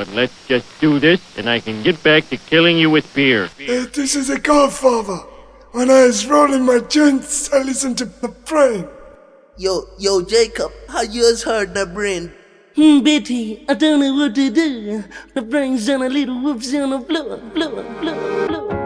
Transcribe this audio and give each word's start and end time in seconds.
But 0.00 0.14
let's 0.14 0.48
just 0.48 0.64
do 0.80 0.98
this 0.98 1.20
and 1.36 1.46
I 1.46 1.60
can 1.60 1.82
get 1.82 2.02
back 2.02 2.26
to 2.30 2.38
killing 2.38 2.78
you 2.78 2.88
with 2.88 3.12
beer. 3.12 3.50
Uh, 3.60 3.84
this 3.92 4.16
is 4.16 4.30
a 4.30 4.40
godfather. 4.40 5.18
When 5.72 5.90
I 5.90 6.06
was 6.06 6.26
rolling 6.26 6.64
my 6.64 6.78
joints, 6.78 7.52
I 7.52 7.60
listened 7.60 7.98
to 7.98 8.06
the 8.06 8.28
brain. 8.28 8.88
Yo, 9.58 9.82
yo, 9.98 10.22
Jacob, 10.22 10.72
how 10.88 11.02
yours 11.02 11.42
heard 11.42 11.74
the 11.74 11.84
brain? 11.84 12.32
Hmm, 12.74 13.00
Betty, 13.00 13.66
I 13.68 13.74
don't 13.74 14.00
know 14.00 14.14
what 14.14 14.34
to 14.36 14.50
do. 14.50 15.04
The 15.34 15.42
brain's 15.42 15.86
on 15.90 16.00
a 16.00 16.08
little 16.08 16.40
whoops 16.40 16.72
on 16.72 16.88
the 16.88 17.00
floor, 17.00 17.36
floor, 17.52 17.84
floor, 18.00 18.48
floor, 18.48 18.79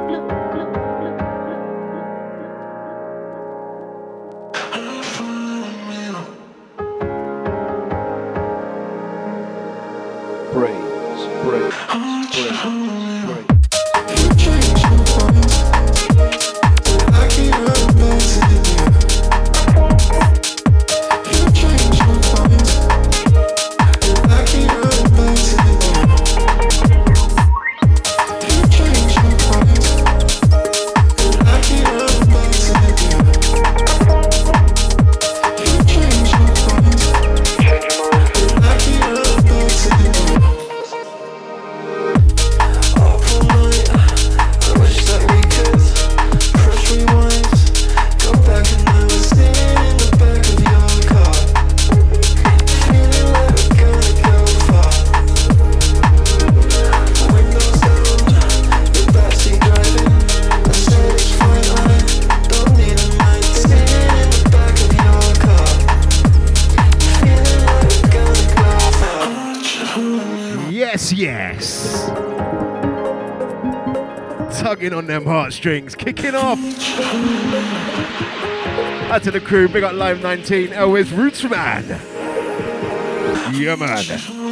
heartstrings, 75.44 75.94
kicking 75.94 76.34
off. 76.34 76.58
Out 79.10 79.22
to 79.24 79.30
the 79.30 79.40
crew, 79.40 79.68
big 79.68 79.84
up 79.84 79.92
Live 79.92 80.22
19, 80.22 80.72
always 80.72 81.12
Roots 81.12 81.44
Man. 81.44 81.84
Yeah, 83.54 83.76
man. 83.76 84.43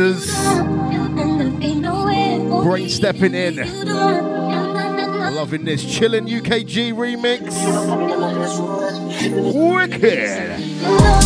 Risers. 0.00 0.32
Brain 2.64 2.88
stepping 2.88 3.34
in. 3.34 3.56
Loving 5.34 5.64
this 5.64 5.84
chillin' 5.84 6.28
UKG 6.28 6.92
remix. 6.92 7.40
Wicked. 9.54 11.19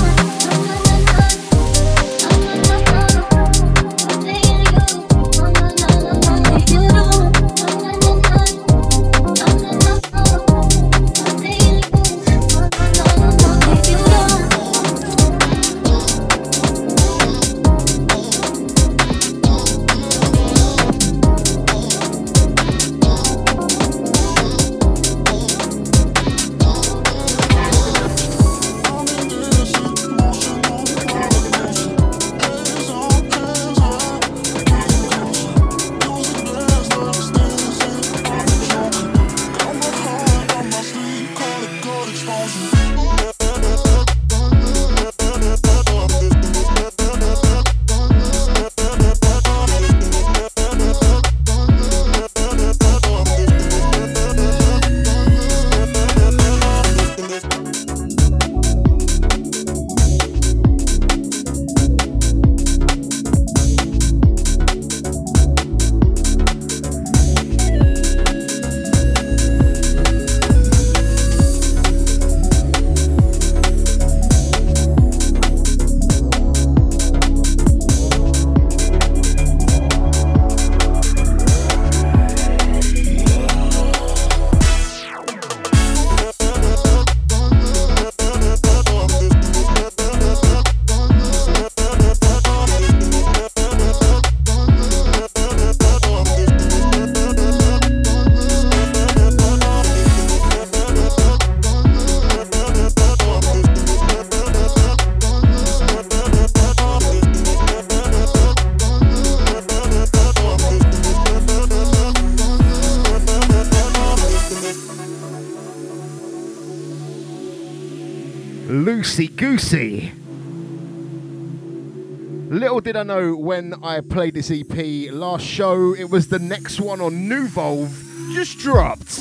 Did 122.95 123.01
I 123.01 123.03
know 123.03 123.35
when 123.35 123.75
I 123.83 124.01
played 124.03 124.35
this 124.35 124.53
EP 124.53 125.13
last 125.13 125.45
show, 125.45 125.97
it 125.97 126.11
was 126.11 126.29
the 126.29 126.39
next 126.39 126.81
one 126.81 127.01
on 127.01 127.29
New 127.29 127.49
Volve, 127.49 127.91
just 128.33 128.61
dropped. 128.61 129.19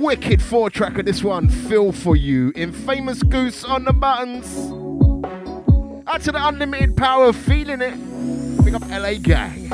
Wicked 0.00 0.40
four 0.40 0.70
tracker, 0.70 1.02
this 1.02 1.24
one, 1.24 1.48
Feel 1.48 1.90
For 1.90 2.14
You, 2.14 2.52
Infamous 2.54 3.24
Goose 3.24 3.64
on 3.64 3.84
the 3.84 3.92
buttons. 3.92 4.46
Out 6.06 6.20
to 6.22 6.30
the 6.30 6.46
unlimited 6.46 6.96
power, 6.96 7.26
of 7.26 7.36
feeling 7.36 7.80
it. 7.80 8.64
Big 8.64 8.74
up 8.74 8.88
LA 8.88 9.14
gang. 9.14 9.72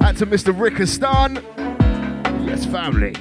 Out 0.00 0.16
to 0.16 0.26
Mr. 0.26 0.52
Rickistan. 0.52 1.44
Yes, 2.44 2.66
family. 2.66 3.12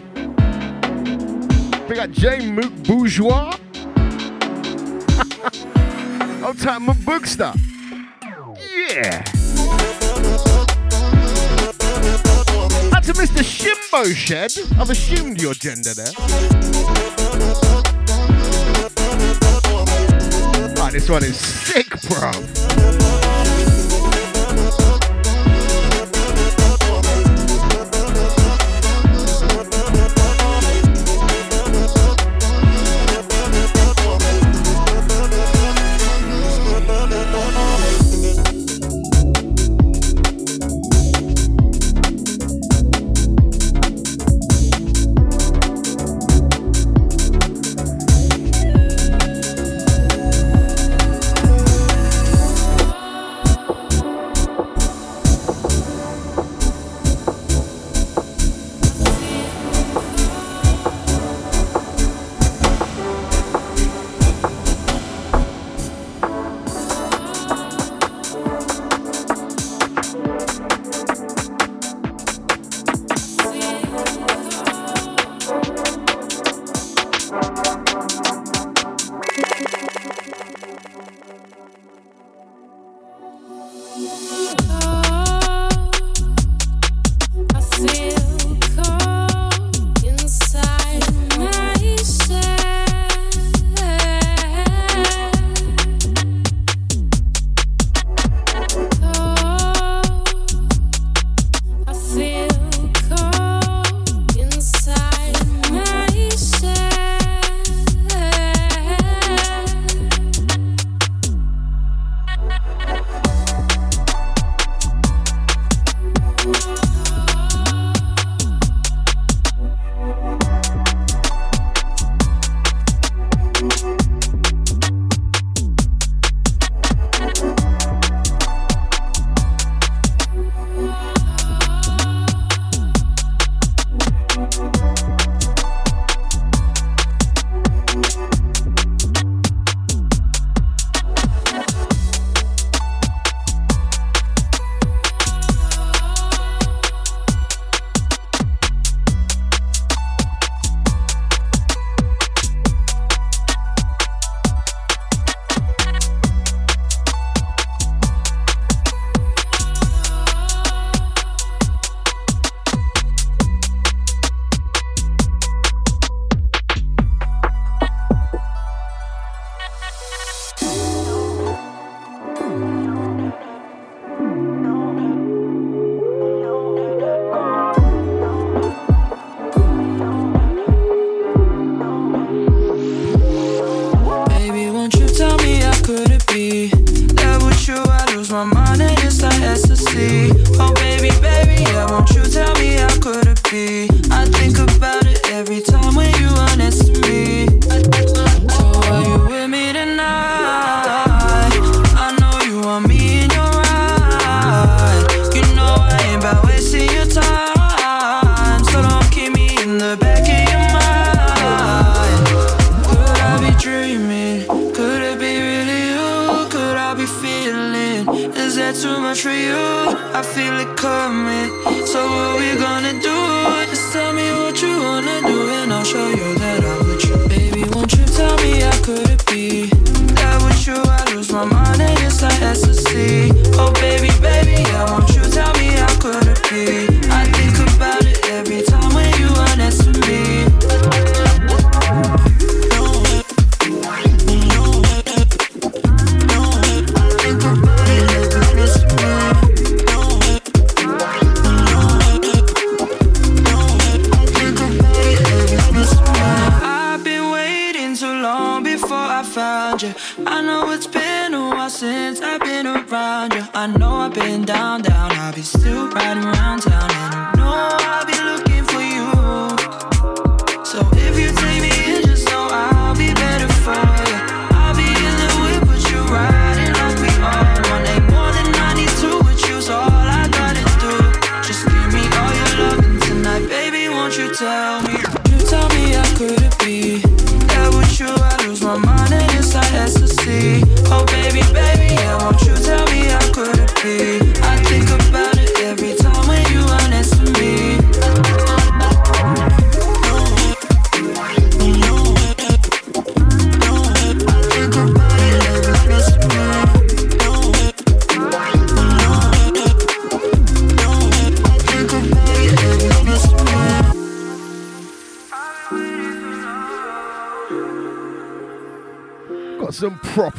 Big 1.88 2.00
up 2.00 2.10
J. 2.10 2.50
Mook 2.50 2.74
Bourgeois. 2.86 3.59
Yeah. 9.10 9.24
Out 12.94 13.04
to 13.06 13.14
Mr. 13.14 13.42
Shimbo 13.42 14.14
Shed. 14.16 14.52
I've 14.80 14.92
assumed 14.92 15.42
your 15.42 15.56
gender 15.56 15.96
there. 15.96 16.14
Ah, 20.78 20.90
this 20.92 21.10
one 21.10 21.24
is 21.24 21.38
sick, 21.38 21.90
bro. 22.08 23.19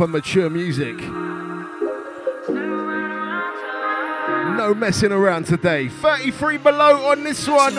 proper 0.00 0.12
mature 0.12 0.48
music. 0.48 0.96
No 4.56 4.72
messing 4.74 5.12
around 5.12 5.44
today. 5.44 5.88
33 5.88 6.56
below 6.56 7.10
on 7.10 7.22
this 7.22 7.46
one. 7.46 7.74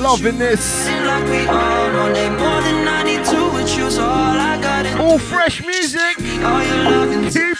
Loving 0.00 0.38
this. 0.38 0.88
All 4.98 5.18
fresh 5.18 5.62
music. 5.62 6.16
Keep 6.16 6.36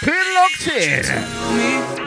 it 0.09 0.35
locked 0.35 0.69
in. 0.69 2.06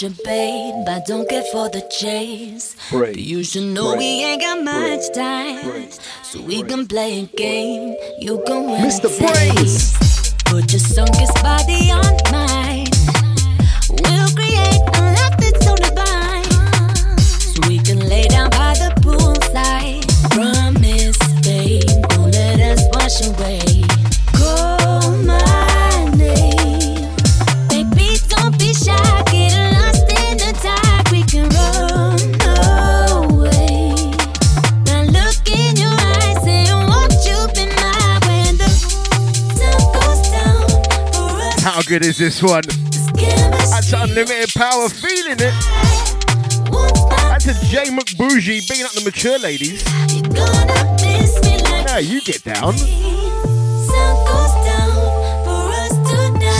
such 0.00 0.10
a 0.10 0.22
babe, 0.24 0.86
don't 1.06 1.28
care 1.28 1.42
for 1.52 1.68
the 1.68 1.82
chase. 1.90 2.74
Break. 2.90 3.14
But 3.14 3.22
you 3.22 3.44
should 3.44 3.74
know 3.74 3.90
Break. 3.90 3.98
we 3.98 4.24
ain't 4.24 4.40
got 4.40 4.64
much 4.64 5.12
time, 5.12 5.70
Break. 5.70 5.92
so 6.22 6.40
we 6.40 6.62
can 6.62 6.86
play 6.86 7.20
a 7.20 7.26
game. 7.36 7.96
You 8.18 8.42
can 8.46 8.66
win. 8.66 8.80
Mr. 8.82 9.10
Brains. 9.18 9.99
good 41.90 42.06
is 42.06 42.18
this 42.18 42.40
one? 42.40 42.62
That's 43.14 43.92
unlimited 43.92 44.50
power, 44.56 44.88
feeling 44.88 45.38
it. 45.40 45.54
That's 47.10 47.48
a 47.48 47.66
J 47.66 47.86
McBougie 47.86 48.68
beating 48.68 48.84
up 48.84 48.92
the 48.92 49.02
mature 49.04 49.40
ladies. 49.40 49.84
Now 51.86 51.98
you 51.98 52.20
get 52.20 52.44
down. 52.44 52.76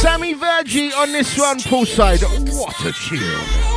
Sammy 0.00 0.34
Virji 0.34 0.92
on 0.96 1.12
this 1.12 1.38
one, 1.38 1.58
poolside. 1.58 2.24
What 2.52 2.84
a 2.84 2.90
tune. 2.90 3.69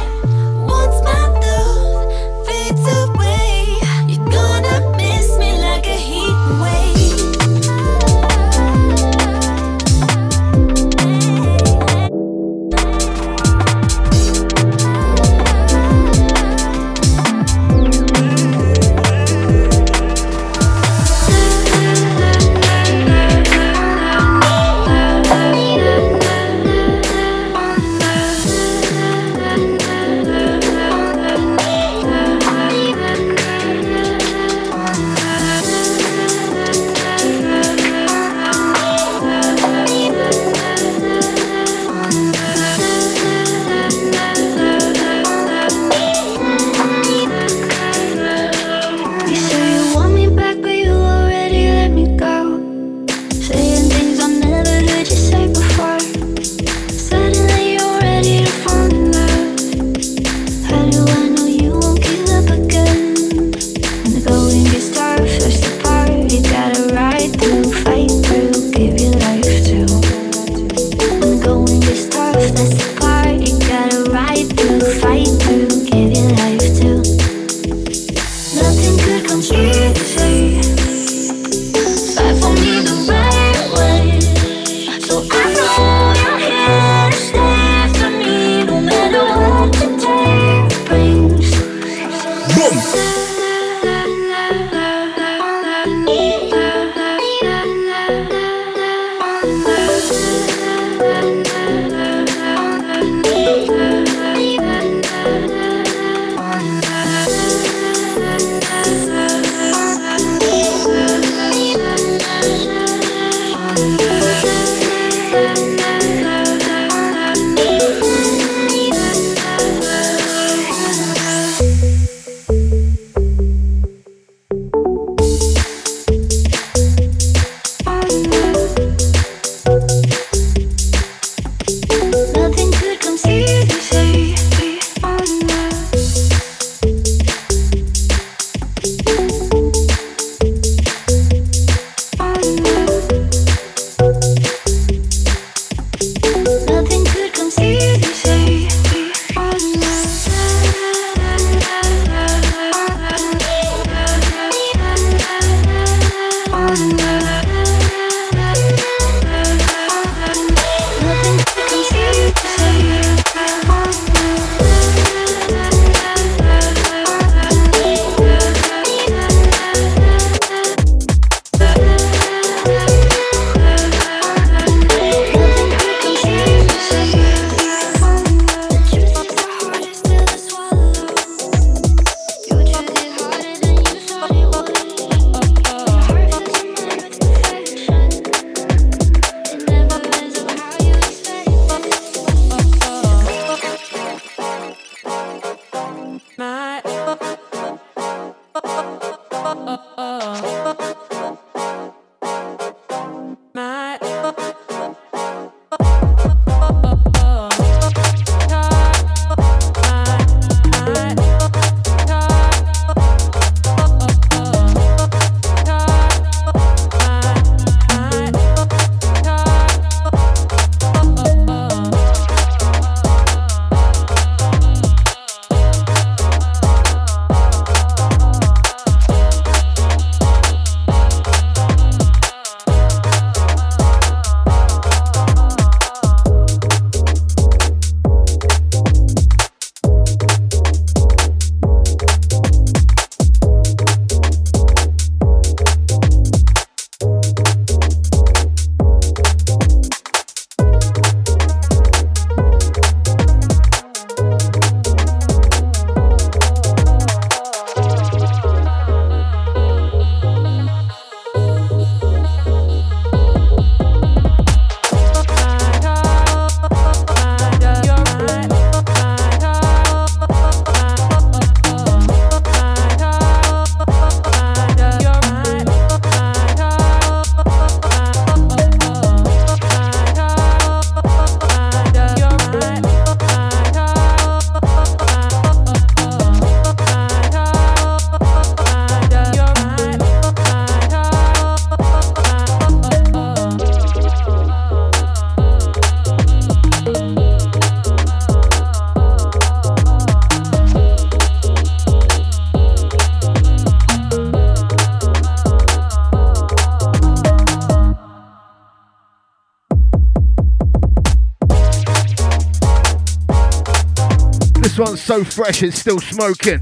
One's 314.94 315.02
so 315.02 315.24
fresh, 315.24 315.64
it's 315.64 315.80
still 315.80 316.00
smoking. 316.00 316.62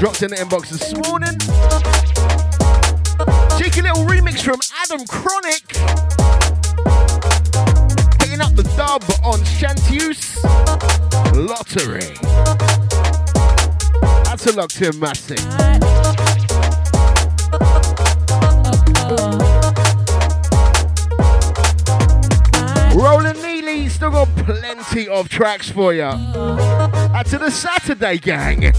Dropped 0.00 0.22
in 0.24 0.30
the 0.30 0.36
inbox 0.40 0.70
this 0.70 0.92
morning. 1.06 1.38
Cheeky 3.56 3.82
little 3.82 4.04
remix 4.04 4.42
from 4.42 4.58
Adam 4.82 5.06
Chronic. 5.06 5.62
Hitting 8.20 8.40
up 8.40 8.56
the 8.56 8.64
dub 8.76 9.04
on 9.24 9.44
Chanteuse 9.44 10.42
Lottery. 11.36 12.16
That's 14.24 14.44
a 14.46 14.56
locked 14.56 14.82
in 14.82 14.98
massive. 14.98 15.97
Plenty 24.98 25.08
of 25.08 25.28
tracks 25.28 25.70
for 25.70 25.94
you. 25.94 26.02
Out 26.02 27.26
to 27.26 27.38
the 27.38 27.50
Saturday 27.50 28.18
gang. 28.18 28.72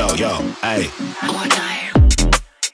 Yo, 0.00 0.14
yo, 0.14 0.30
hey. 0.62 0.88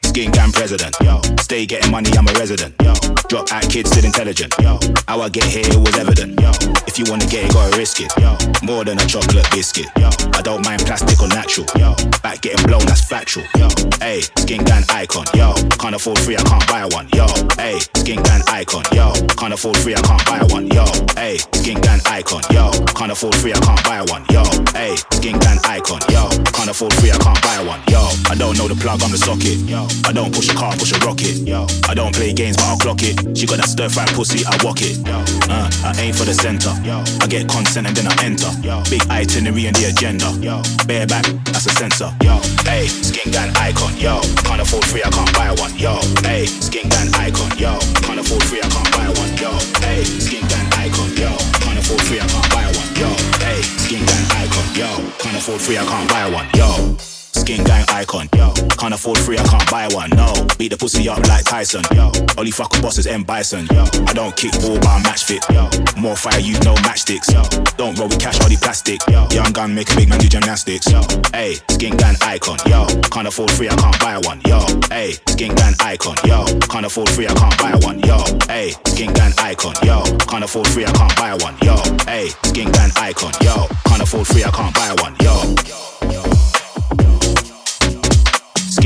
Skin 0.05 0.31
gang 0.31 0.53
president, 0.53 0.95
yo. 1.03 1.21
Stay 1.41 1.67
getting 1.67 1.91
money, 1.91 2.11
I'm 2.17 2.29
a 2.29 2.33
resident, 2.39 2.75
yo. 2.83 2.95
Drop 3.29 3.53
out 3.53 3.69
kids, 3.69 3.91
still 3.91 4.05
intelligent, 4.05 4.55
yo. 4.61 4.79
How 5.09 5.21
I 5.21 5.29
get 5.29 5.45
here, 5.45 5.67
it 5.67 5.77
was 5.77 5.99
evident, 5.99 6.41
yo. 6.41 6.51
If 6.87 6.99
you 6.99 7.05
wanna 7.09 7.27
get 7.27 7.47
it, 7.47 7.53
gotta 7.53 7.76
risk 7.87 8.01
it, 8.01 8.13
yo. 8.19 8.37
More 8.67 8.85
than 8.85 8.99
a 8.99 9.07
chocolate 9.07 9.49
biscuit, 9.53 9.87
yo. 9.97 10.11
I 10.35 10.43
don't 10.43 10.65
mind 10.65 10.83
plastic 10.85 11.23
or 11.23 11.29
natural, 11.29 11.67
yo. 11.79 11.95
Back 12.21 12.41
getting 12.41 12.67
blown, 12.67 12.85
that's 12.85 13.05
factual, 13.05 13.45
yo. 13.57 13.69
Hey, 14.01 14.23
skin 14.43 14.65
gang 14.65 14.83
icon, 14.91 15.27
yo. 15.35 15.55
Can't 15.79 15.95
afford 15.95 16.19
free, 16.19 16.37
I 16.37 16.43
can't 16.43 16.67
buy 16.67 16.85
one, 16.91 17.09
yo. 17.15 17.27
Hey, 17.57 17.79
skin 17.79 18.21
gang 18.23 18.43
icon, 18.49 18.83
yo. 18.93 19.13
Can't 19.39 19.55
afford 19.55 19.77
free, 19.77 19.95
I 19.95 20.01
can't 20.03 20.25
buy 20.27 20.43
one, 20.51 20.67
yo. 20.69 20.85
Hey, 21.15 21.37
skin 21.55 21.79
gang 21.81 22.01
icon, 22.07 22.43
yo. 22.51 22.71
Can't 22.99 23.13
afford 23.13 23.35
free, 23.37 23.53
I 23.53 23.59
can't 23.61 23.83
buy 23.85 24.03
one, 24.11 24.25
yo. 24.35 24.43
Hey, 24.75 24.97
skin 25.15 25.39
gang 25.39 25.61
icon, 25.65 26.01
yo. 26.11 26.29
Can't 26.57 26.71
afford 26.71 26.93
free, 26.95 27.13
I 27.13 27.19
can't 27.19 27.41
buy 27.43 27.63
one, 27.63 27.83
yo. 27.87 28.03
I 28.27 28.35
don't 28.35 28.59
know 28.59 28.67
the 28.67 28.75
plug, 28.75 29.01
I'm 29.05 29.13
the 29.13 29.19
socket, 29.19 29.59
yo. 29.71 29.87
I 30.05 30.13
don't 30.13 30.35
push 30.35 30.51
a 30.51 30.55
car, 30.55 30.75
push 30.75 30.91
a 30.91 30.99
rocket, 31.07 31.47
yo. 31.47 31.67
I 31.87 31.95
don't 31.95 32.15
play 32.15 32.33
games, 32.33 32.57
but 32.57 32.67
I'll 32.67 32.79
clock 32.79 33.03
it. 33.03 33.15
She 33.39 33.47
got 33.47 33.59
that 33.59 33.69
stir 33.69 33.89
fry 33.89 34.07
pussy, 34.07 34.45
I 34.45 34.59
walk 34.65 34.83
it, 34.83 34.99
yo. 35.07 35.23
Uh, 35.47 35.71
I 35.87 35.95
aim 36.03 36.15
for 36.15 36.25
the 36.25 36.35
center, 36.35 36.75
yo. 36.83 36.99
I 37.23 37.27
get 37.29 37.47
consent 37.77 37.87
and 37.87 37.97
then 37.97 38.07
I 38.09 38.25
enter, 38.25 38.51
yo. 38.67 38.83
Big 38.89 39.05
itinerary 39.11 39.67
and 39.67 39.77
the 39.77 39.93
agenda, 39.93 40.33
yo. 40.41 40.63
Bareback, 40.89 41.25
that's 41.45 41.67
a 41.67 41.71
sensor, 41.77 42.11
yo. 42.23 42.41
Hey, 42.65 42.87
skin 42.89 43.33
gang 43.33 43.53
icon, 43.57 43.97
yo. 43.97 44.21
Can't 44.45 44.61
afford 44.61 44.85
free, 44.87 45.03
I 45.05 45.11
can't 45.11 45.33
buy 45.35 45.53
one, 45.61 45.77
yo. 45.77 46.01
Hey, 46.23 46.47
skin 46.47 46.89
gang 46.89 47.13
icon, 47.15 47.53
yo. 47.59 47.79
Can't 48.03 48.21
afford 48.21 48.43
free, 48.45 48.61
I 48.63 48.69
can't 48.69 48.91
buy 48.93 49.09
one, 49.09 49.33
yo. 49.37 49.53
Hey, 49.85 50.05
skin 50.05 50.47
gang 50.49 50.69
icon, 50.73 51.11
yo. 51.17 51.31
Can't 51.61 51.79
afford 51.79 52.01
free, 52.03 52.21
I 52.21 52.27
can't 52.27 52.49
buy 52.51 52.65
one, 52.65 52.93
yo. 52.97 53.09
Hey, 53.45 53.61
skin 53.85 54.05
gang 54.05 54.27
icon, 54.41 54.69
yo. 54.75 54.89
Can't 55.19 55.37
afford 55.37 55.61
free, 55.61 55.79
I 55.79 55.85
can't 55.85 56.09
buy 56.09 56.31
one, 56.31 56.49
yo. 56.55 57.16
Skin 57.47 57.63
gang 57.63 57.85
icon, 57.91 58.29
yo. 58.35 58.53
Can't 58.77 58.93
afford 58.93 59.19
free, 59.19 59.39
I 59.39 59.45
can't 59.45 59.71
buy 59.71 59.87
one, 59.95 60.11
no. 60.11 60.35
Beat 60.59 60.73
the 60.73 60.77
pussy 60.77 61.09
up 61.09 61.25
like 61.29 61.45
Tyson, 61.45 61.85
yo. 61.95 62.11
Only 62.37 62.51
fucking 62.51 62.83
bosses 62.83 63.07
M 63.07 63.23
Bison, 63.23 63.69
yo. 63.71 63.85
I 64.09 64.13
don't 64.15 64.35
kick 64.35 64.51
ball, 64.59 64.83
I 64.83 65.01
match 65.05 65.23
fit, 65.27 65.47
yo. 65.55 65.71
More 65.97 66.17
fire, 66.17 66.41
you 66.41 66.59
no 66.67 66.75
matchsticks, 66.83 67.31
yo. 67.31 67.47
Don't 67.77 67.97
roll 68.01 68.09
with 68.09 68.19
cash, 68.19 68.41
all 68.41 68.49
the 68.49 68.57
plastic, 68.57 68.99
yo. 69.07 69.29
Young 69.31 69.53
gun, 69.53 69.73
make 69.77 69.93
a 69.93 69.95
big 69.95 70.09
man 70.09 70.19
do 70.19 70.27
gymnastics, 70.27 70.91
yo. 70.91 71.03
Hey, 71.31 71.55
skin 71.71 71.97
gang 71.97 72.17
icon, 72.23 72.59
yo. 72.67 72.85
Can't 73.15 73.29
afford 73.29 73.53
free, 73.53 73.69
I 73.69 73.77
can't 73.77 73.97
buy 74.01 74.19
one, 74.27 74.41
yo. 74.45 74.67
Hey, 74.91 75.13
skin 75.31 75.55
gang 75.55 75.75
icon, 75.79 76.17
yo. 76.25 76.43
Can't 76.67 76.85
afford 76.85 77.09
free, 77.11 77.29
I 77.29 77.35
can't 77.35 77.57
buy 77.59 77.79
one, 77.87 78.01
yo. 78.01 78.27
Hey, 78.51 78.75
skin 78.91 79.13
gang 79.13 79.31
icon, 79.39 79.75
yo. 79.85 80.03
Can't 80.27 80.43
afford 80.43 80.67
free, 80.67 80.85
I 80.85 80.91
can't 80.91 81.15
buy 81.15 81.39
one, 81.39 81.55
yo. 81.63 81.79
Hey, 82.11 82.27
skin 82.43 82.73
gang 82.73 82.91
icon, 82.97 83.31
yo. 83.41 83.69
Can't 83.87 84.03
afford 84.03 84.27
free, 84.27 84.43
I 84.43 84.51
can't 84.51 84.75
buy 84.75 84.97
one, 84.99 85.15
yo. 85.23 85.55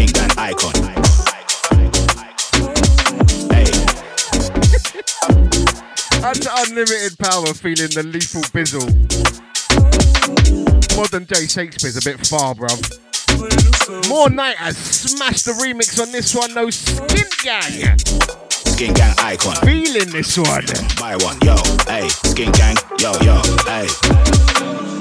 Skin 0.01 0.13
gang 0.15 0.31
icon. 0.39 0.73
Hey. 3.51 3.69
That's 6.21 6.49
unlimited 6.59 7.19
power, 7.19 7.53
feeling 7.53 7.91
the 7.91 8.03
lethal 8.11 8.41
bizzle. 8.55 8.89
Modern 10.97 11.25
day 11.25 11.47
Shakespeare's 11.47 11.99
a 11.99 12.03
bit 12.03 12.27
far, 12.27 12.55
bruv. 12.55 14.09
More 14.09 14.31
Night 14.31 14.57
has 14.57 14.79
smashed 14.79 15.45
the 15.45 15.53
remix 15.53 16.01
on 16.01 16.11
this 16.13 16.35
one, 16.35 16.55
though. 16.55 16.71
Skin 16.71 17.27
Gang. 17.43 17.99
Skin 17.99 18.95
gang 18.95 19.15
icon. 19.19 19.57
Feeling 19.57 20.11
this 20.13 20.39
one. 20.39 20.65
Buy 20.99 21.17
one, 21.17 21.39
yo. 21.43 21.57
Hey, 21.87 22.09
skin 22.09 22.53
gang, 22.53 22.77
yo, 22.99 23.13
yo. 23.21 23.43
Hey. 23.67 25.00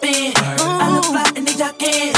Hop. 0.00 0.60
I 0.60 0.94
look 0.94 1.04
fly 1.04 1.32
and 1.36 1.46
they 1.46 2.11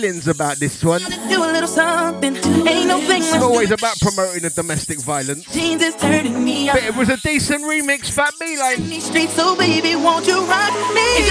feelings 0.00 0.28
about 0.28 0.56
this 0.56 0.82
one. 0.82 1.02
Do 1.28 1.44
a 1.44 1.50
little 1.52 1.68
something. 1.68 2.36
Ain't 2.36 2.88
no 2.88 3.00
thing 3.00 3.22
it's 3.22 3.34
always 3.34 3.70
about 3.70 3.98
promoting 4.00 4.42
the 4.42 4.50
domestic 4.50 4.98
violence. 5.00 5.44
Jeans 5.52 5.82
is 5.82 5.94
turning 5.96 6.42
me 6.42 6.70
But 6.72 6.84
it 6.84 6.96
was 6.96 7.08
a 7.10 7.18
decent 7.18 7.64
remix, 7.64 8.10
Fat 8.10 8.32
B 8.40 8.56
like. 8.58 8.78
Streets, 9.00 9.34
so 9.34 9.56
baby, 9.56 9.96
won't 9.96 10.26
you 10.26 10.44
rock 10.46 10.72
me? 10.94 11.30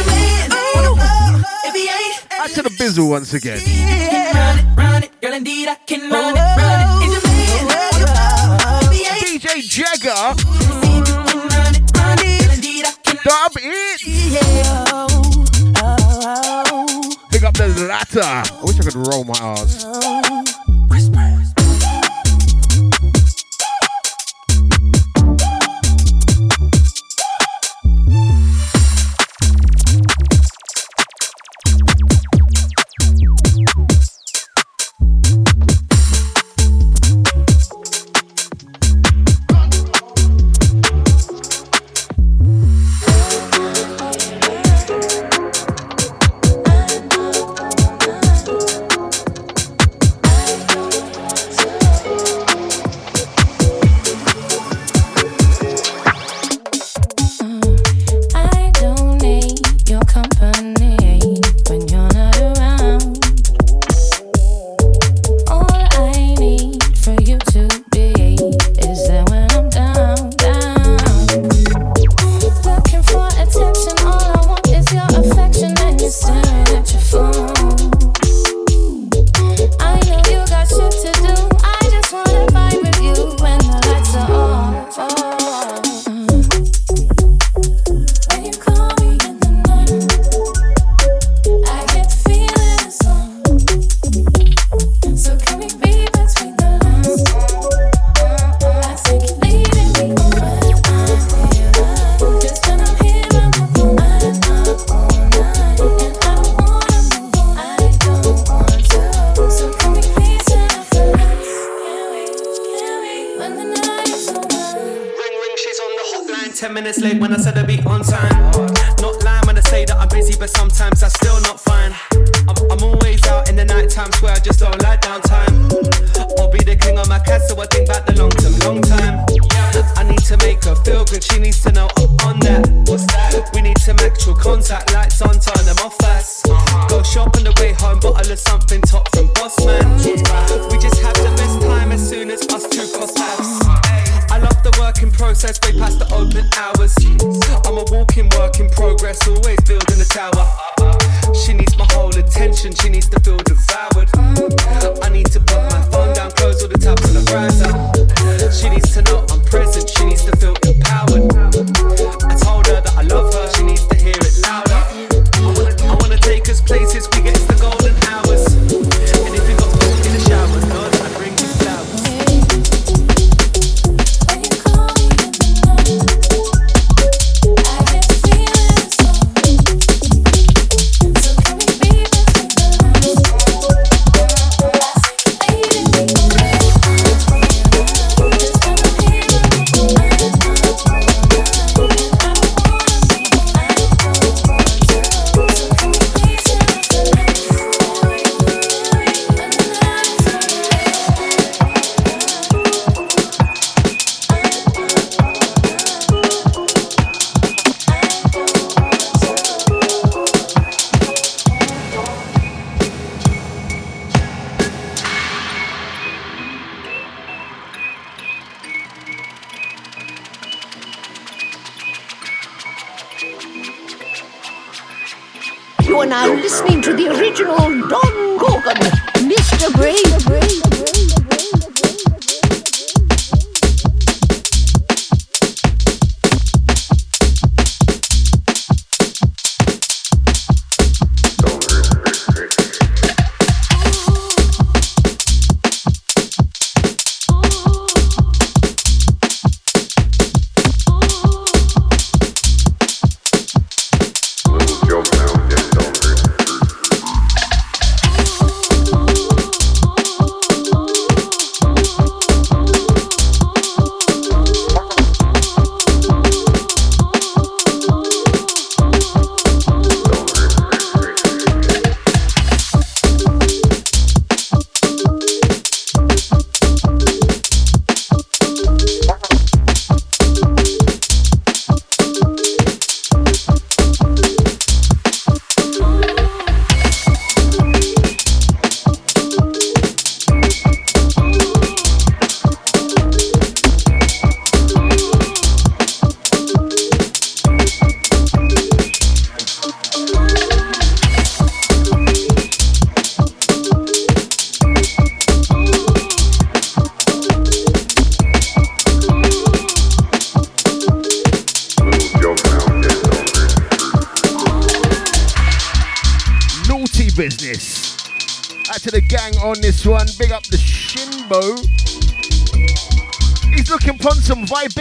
Back 2.29 2.51
to 2.51 2.61
the 2.61 2.69
bizzle 2.77 3.09
once 3.09 3.33
again. 3.33 3.59
DJ 9.19 9.61
Jagger. 9.61 10.35
Dub 13.23 13.51
it. 13.57 14.88
I 17.91 18.63
wish 18.63 18.79
I 18.79 18.83
could 18.83 18.95
roll 18.95 19.23
my 19.23 19.37
ass. 19.39 19.85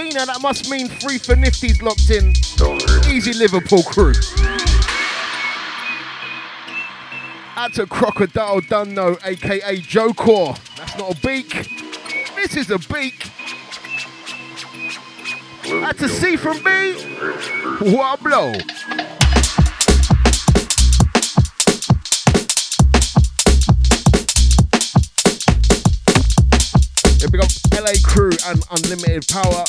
Vibina. 0.09 0.27
That 0.27 0.43
must 0.43 0.71
mean 0.71 0.89
free 0.89 1.19
for 1.19 1.37
Nifty's 1.37 1.83
locked 1.83 2.11
in. 2.11 2.31
Easy 3.11 3.33
Liverpool 3.33 3.83
crew. 3.83 4.13
Out 7.57 7.73
to 7.75 7.87
Crocodile 7.87 8.61
Dunno, 8.61 9.17
aka 9.25 9.77
Joker. 9.79 10.55
That's 10.77 10.99
not 10.99 11.19
a 11.19 11.21
beak. 11.27 11.51
This 12.37 12.57
is 12.57 12.71
a 12.71 12.79
beak. 12.79 13.31
Out 15.85 15.99
to 15.99 16.09
C 16.09 16.37
from 16.37 16.63
B. 16.63 16.95
What 17.93 18.21
a 18.21 18.23
blow. 18.23 18.53
Yeah, 27.21 27.81
LA 27.81 27.93
Crew 28.05 28.31
and 28.47 28.65
Unlimited 28.71 29.27
Power. 29.29 29.65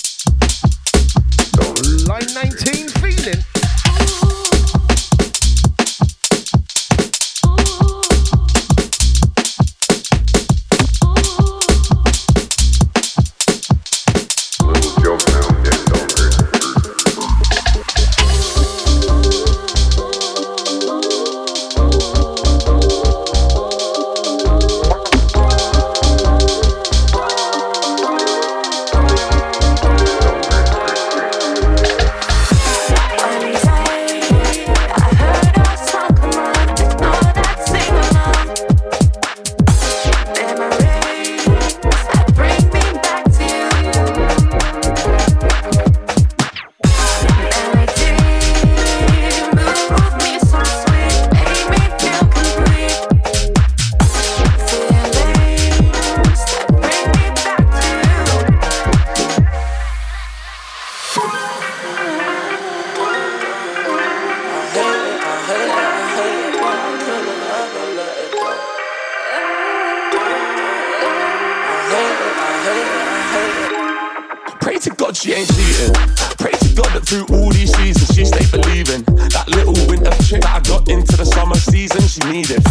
Pray 74.61 74.77
to 74.77 74.89
God 74.91 75.15
she 75.15 75.33
ain't 75.33 75.47
cheating. 75.49 75.93
Pray 76.37 76.51
to 76.51 76.69
God 76.75 76.91
that 76.93 77.03
through 77.03 77.25
all 77.35 77.49
these 77.49 77.73
seasons 77.75 78.11
she 78.15 78.23
stayed 78.23 78.51
believing. 78.51 79.03
That 79.33 79.47
little 79.49 79.73
winter 79.87 80.11
chick 80.23 80.45
that 80.45 80.55
I 80.55 80.61
got 80.61 80.87
into 80.87 81.17
the 81.17 81.25
summer 81.25 81.55
season 81.55 82.05
she 82.05 82.21
needed. 82.29 82.61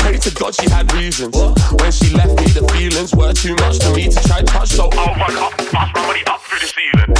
Pray 0.00 0.16
to 0.16 0.30
God 0.32 0.54
she 0.54 0.68
had 0.70 0.86
reasons. 0.94 1.34
When 1.34 1.90
she 1.90 2.14
left 2.14 2.38
me, 2.40 2.46
the 2.54 2.62
feelings 2.72 3.10
were 3.16 3.32
too 3.32 3.56
much 3.64 3.82
for 3.82 3.90
me 3.96 4.08
to 4.08 4.20
try 4.28 4.40
to 4.40 4.46
touch, 4.46 4.70
so 4.76 4.88
I'll 4.92 5.16
run 5.16 5.36
up, 5.36 5.52
pass 5.72 5.90
my 5.94 6.00
money 6.06 6.22
up 6.30 6.40
through 6.46 6.60
the 6.62 6.70
ceiling. 6.70 7.10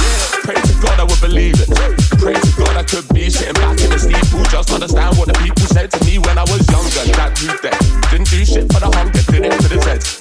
Pray 0.45 0.57
to 0.57 0.73
God 0.81 0.97
I 0.97 1.05
would 1.05 1.21
believe 1.21 1.59
it. 1.59 1.69
Pray 2.17 2.37
to 2.37 2.51
God 2.57 2.73
I 2.77 2.83
could 2.87 3.05
be 3.13 3.29
sitting 3.29 3.59
back 3.59 3.81
in 3.81 3.89
the 3.91 3.99
steeple, 3.99 4.45
just 4.49 4.71
understand 4.71 5.17
what 5.17 5.27
the 5.27 5.37
people 5.41 5.67
said 5.67 5.91
to 5.91 5.99
me 6.05 6.17
when 6.17 6.37
I 6.37 6.45
was 6.47 6.63
younger. 6.69 7.05
That 7.17 7.35
dude 7.35 7.59
there 7.59 7.75
didn't 8.09 8.29
do 8.29 8.45
shit 8.45 8.65
for 8.71 8.79
the 8.79 8.89
hunger, 8.93 9.21
did 9.29 9.45
it 9.45 9.53
for 9.61 9.69
the 9.69 9.77
Zeds. 9.83 10.18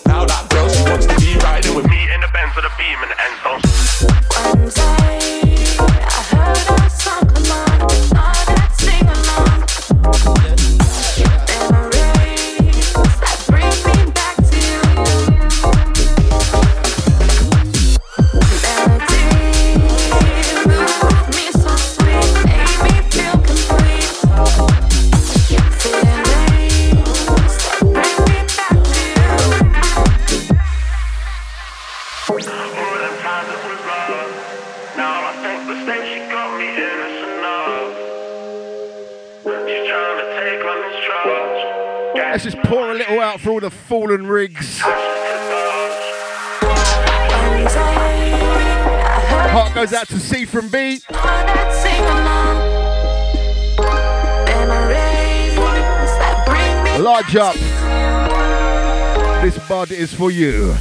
Fallen 43.89 44.27
rigs. 44.27 44.81
Heart 49.51 49.75
goes 49.75 49.95
out 49.95 50.07
to 50.09 50.21
C 50.21 50.45
from 50.45 50.69
B. 50.69 51.01
Large 57.01 57.37
up. 57.37 57.55
This 59.43 59.59
bud 59.67 59.91
is 59.91 60.13
for 60.13 60.31
you. 60.31 60.75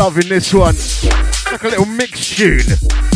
Loving 0.00 0.30
this 0.30 0.54
one. 0.54 0.76
Like 1.52 1.62
a 1.62 1.68
little 1.68 1.84
mix 1.84 2.34
tune. 2.34 3.09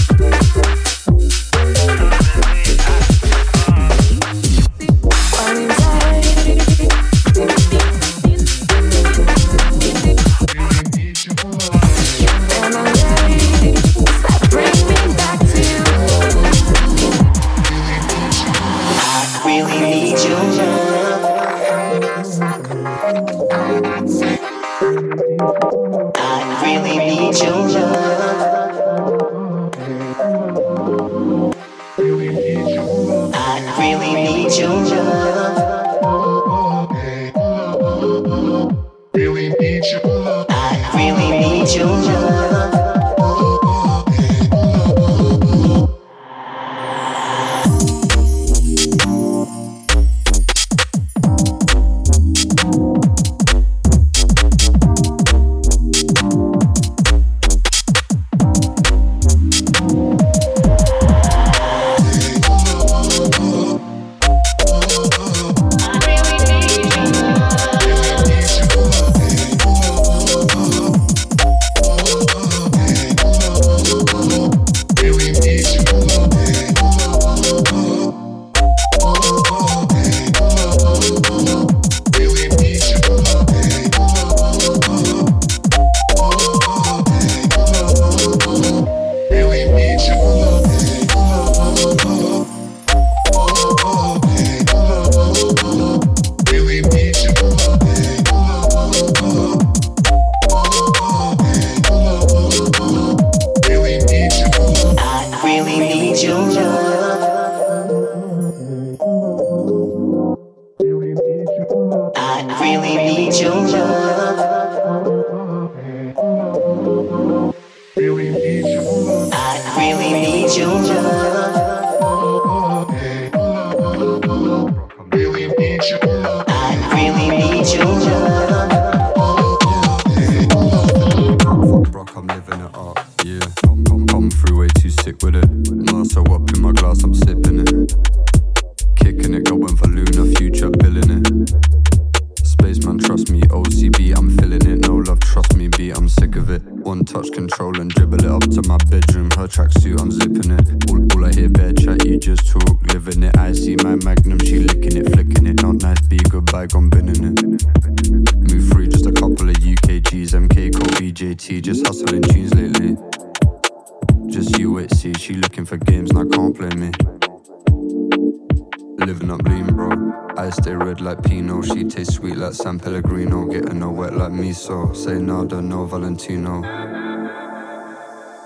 Valentino. 176.15 176.63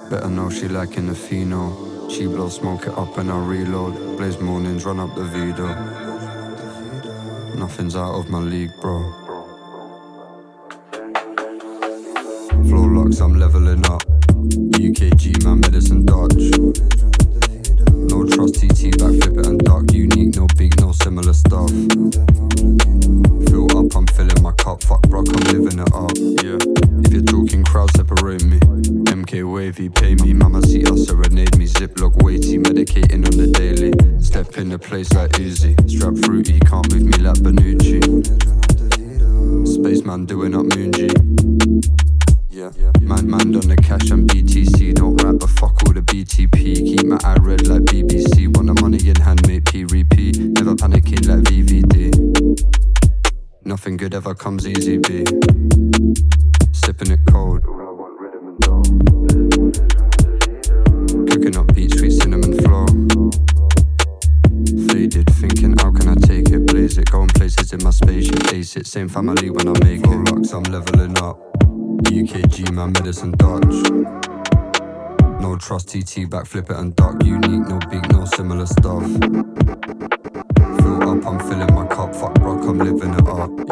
Better 0.08 0.30
know 0.30 0.48
she 0.48 0.68
liking 0.68 1.06
the 1.06 1.14
Fino. 1.14 2.08
She 2.08 2.26
blow 2.26 2.48
smoke 2.48 2.86
it 2.86 2.96
up 2.96 3.18
and 3.18 3.30
I 3.30 3.38
reload. 3.44 4.16
Blaze 4.16 4.40
mornings, 4.40 4.86
run 4.86 4.98
up 5.00 5.14
the 5.14 5.24
Vito. 5.24 5.66
Nothing's 7.58 7.94
out 7.94 8.14
of 8.14 8.30
my 8.30 8.38
league, 8.38 8.74
bro. 8.80 9.27
fucking 69.08 69.34
family 69.34 69.50
when 69.50 69.68
I 69.68 69.84
make 69.84 70.00
it. 70.04 70.32
Lux, 70.32 70.52
I'm 70.52 70.62
leveling 70.64 71.18
up. 71.18 71.38
UKG, 72.04 72.72
my 72.72 72.86
medicine 72.86 73.32
Dutch. 73.32 73.90
No 75.40 75.56
trust, 75.56 75.88
TT, 75.88 76.28
back, 76.28 76.46
flip 76.46 76.70
it 76.70 76.76
and 76.76 76.94
duck. 76.96 77.22
Unique, 77.22 77.68
no 77.68 77.78
beak, 77.90 78.08
no 78.10 78.24
similar 78.24 78.66
stuff. 78.66 79.02
Fill 80.78 81.02
up, 81.08 81.26
I'm 81.26 81.38
filling 81.40 81.74
my 81.74 81.86
cup. 81.86 82.14
Fuck, 82.14 82.36
rock, 82.38 82.64
I'm 82.64 82.78
living 82.78 83.14
it 83.14 83.28
up. 83.28 83.67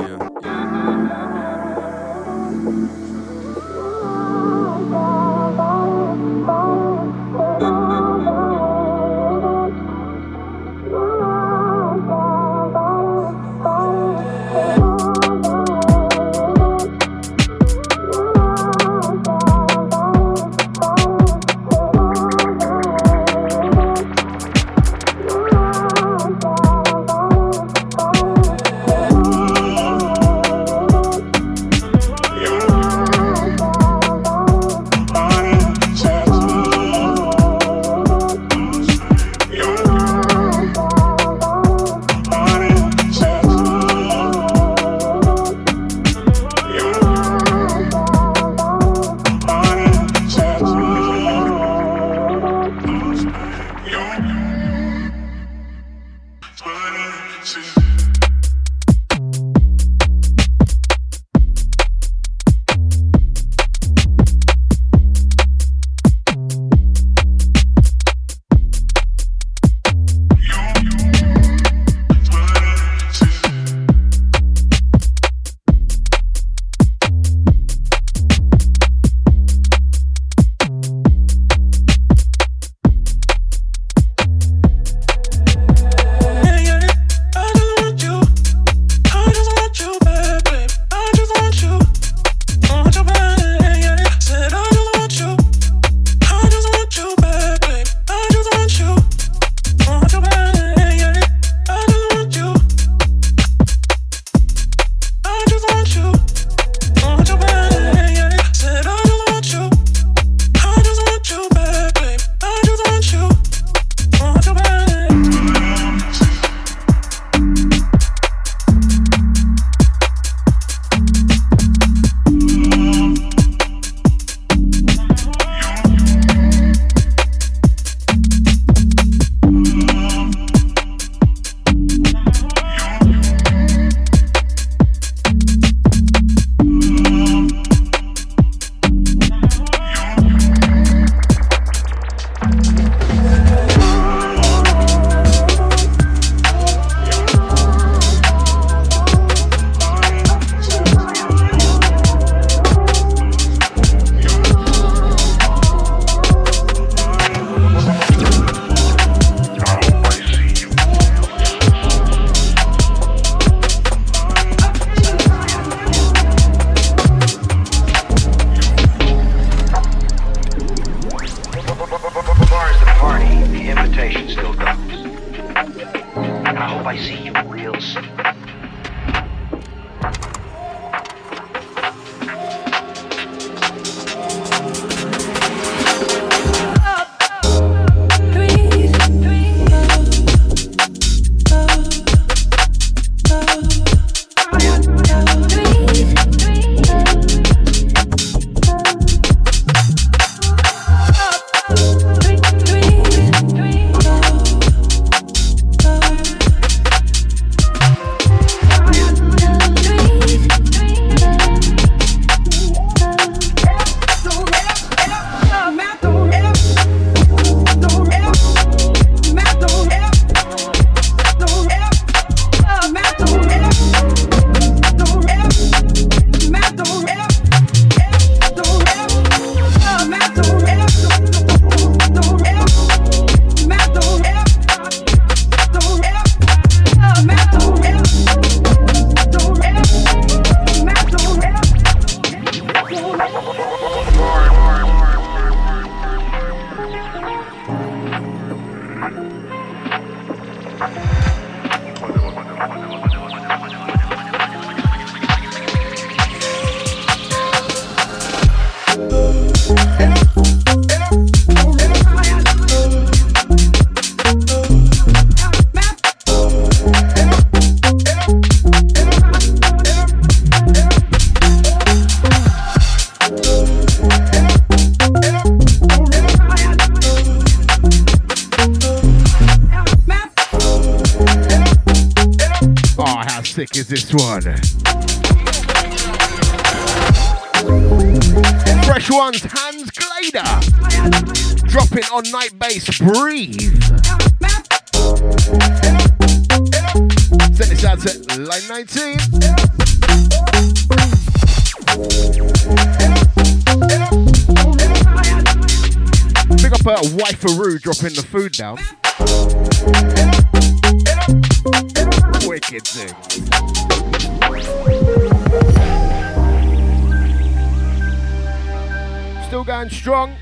Going 319.77 319.91
strong. 319.91 320.37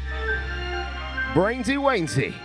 Brainsy 1.34 1.76
Wainsy. 1.76 2.43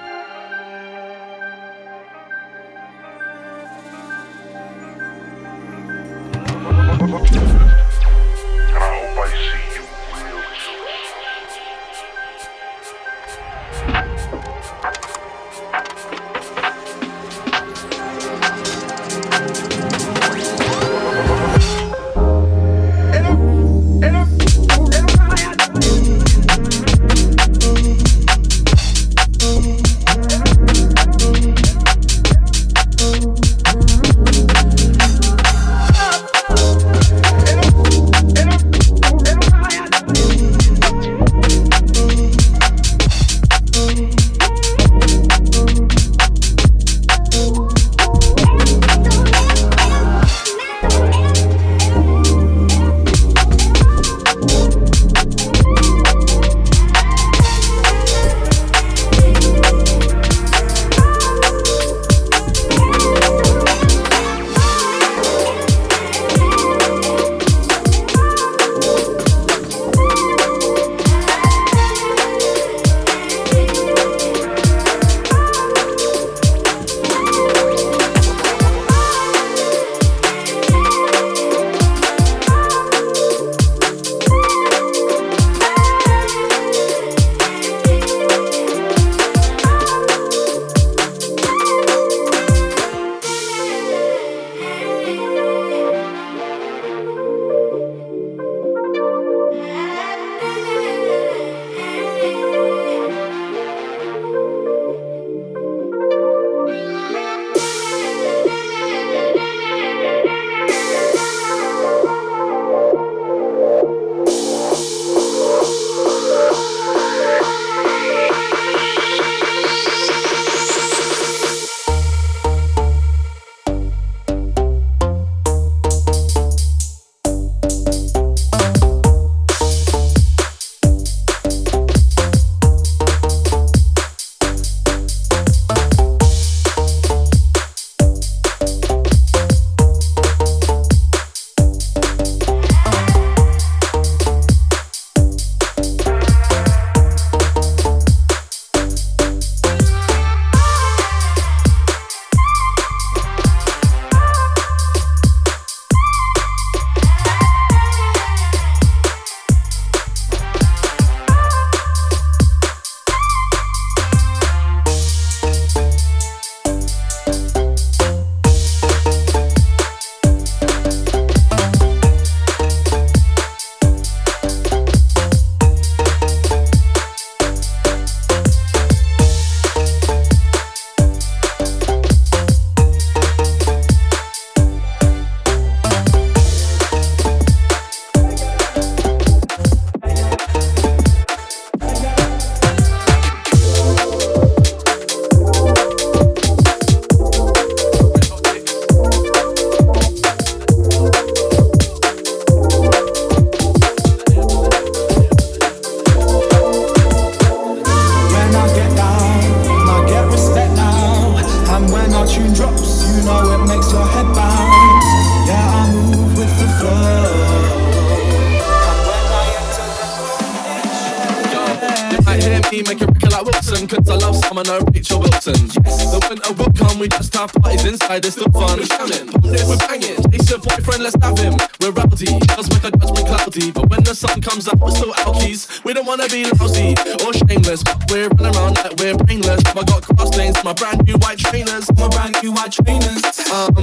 Make 222.83 223.01
a 223.01 223.28
record 223.29 223.45
like 223.45 223.53
Wilson 223.53 223.87
Cause 223.87 224.09
I 224.09 224.15
love 224.15 224.35
summer, 224.37 224.63
no 224.63 224.79
Rachel 224.93 225.19
Wilson. 225.19 225.55
Yes. 225.83 226.11
The 226.11 226.19
winter 226.29 226.53
will 226.53 226.73
come, 226.73 226.99
we 226.99 227.07
just 227.07 227.33
have 227.35 227.51
parties 227.53 227.85
inside, 227.85 228.25
it's 228.25 228.35
still 228.35 228.51
fun. 228.51 228.79
We're 228.79 228.85
jamming, 228.85 229.29
we're 229.43 229.77
banging. 229.77 230.19
Chase 230.31 230.49
your 230.49 230.59
boyfriend, 230.59 231.03
let's 231.03 231.17
have 231.21 231.37
him. 231.37 231.55
We're 231.79 231.91
rowdy, 231.91 232.39
does 232.55 232.69
make 232.69 232.83
our 232.83 232.91
judgment 232.91 233.27
cloudy. 233.27 233.71
But 233.71 233.89
when 233.89 234.03
the 234.03 234.15
sun 234.15 234.41
comes 234.41 234.67
up, 234.67 234.79
we're 234.79 234.91
still 234.91 235.13
alkies 235.25 235.83
We 235.83 235.93
don't 235.93 236.05
wanna 236.05 236.27
be 236.27 236.45
lousy 236.57 236.95
or 237.25 237.33
shameless 237.33 237.83
But 237.83 238.09
we're 238.09 238.29
running 238.29 238.55
around 238.55 238.75
like 238.77 238.95
we're 238.97 239.17
brainless. 239.17 239.61
I 239.65 239.83
got 239.83 240.03
cross 240.03 240.35
lanes, 240.37 240.57
my 240.63 240.73
brand 240.73 241.05
new 241.05 241.17
white 241.19 241.39
trainers. 241.39 241.89
My 241.97 242.07
brand 242.09 242.35
new 242.41 242.51
white 242.51 242.73
trainers. 242.73 243.21
Um, 243.49 243.73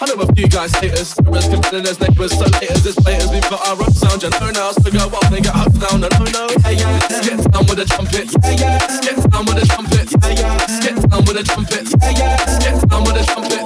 I 0.00 0.04
know 0.06 0.20
a 0.22 0.26
few 0.32 0.48
guys 0.48 0.72
hate 0.76 0.94
us. 0.94 1.14
There's 1.14 1.48
competitors, 1.48 2.00
neighbours, 2.00 2.32
so 2.36 2.46
haters, 2.58 2.86
it's 2.86 2.98
players 3.00 3.30
We've 3.30 3.48
got 3.48 3.60
our 3.68 3.76
own 3.76 3.92
sound, 3.92 4.22
you 4.22 4.30
know 4.30 4.50
now 4.50 4.72
So 4.72 4.90
go 4.90 5.08
up, 5.08 5.28
they 5.30 5.40
get 5.40 5.54
hugged 5.54 5.80
down, 5.80 6.00
no, 6.00 6.08
no, 6.08 6.24
no. 6.32 6.44
Yeah, 6.64 6.70
yeah, 6.70 7.06
let's 7.10 7.28
get 7.28 7.52
down 7.52 7.66
with 7.66 7.78
the 7.78 7.86
trumpet 7.86 8.32
Yeah, 8.42 8.56
yeah, 8.56 8.89
get 8.98 9.16
down 9.30 9.44
with 9.46 9.60
the 9.60 9.66
trumpet 9.66 10.10
Yeah, 10.10 10.34
yeah, 10.34 10.80
get 10.82 10.96
down 11.10 11.22
with 11.24 11.36
the 11.36 11.44
trumpet 11.44 11.86
Yeah, 12.02 12.10
yeah, 12.10 12.58
get 12.58 12.88
down 12.88 13.04
with 13.04 13.14
the 13.14 13.24
trumpet 13.30 13.62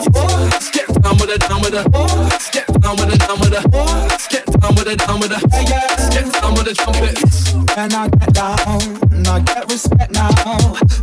Let's 0.52 0.70
get 0.70 0.88
down 1.00 1.16
with 1.16 1.28
the, 1.32 1.38
down 1.48 1.60
with 1.60 1.72
the 1.72 1.82
Let's 2.28 2.50
get 2.50 2.66
down 2.80 2.96
with 2.96 3.08
the, 3.08 3.16
down 3.24 3.38
with 3.40 3.50
the 3.50 3.60
Let's 3.72 4.28
get 4.28 4.46
down 4.60 4.74
with 4.74 4.84
the, 4.84 4.96
down 4.96 5.20
with 5.20 5.30
the 5.30 5.40
Yeah, 5.48 5.64
yeah, 5.64 6.10
get 6.10 6.32
down 6.32 6.52
with 6.54 6.66
the 6.68 6.74
trumpet 6.74 7.16
When 7.76 7.94
I 7.94 8.08
get 8.08 8.34
down, 8.34 9.03
I 9.28 9.40
get 9.40 9.70
respect 9.70 10.12
now. 10.12 10.30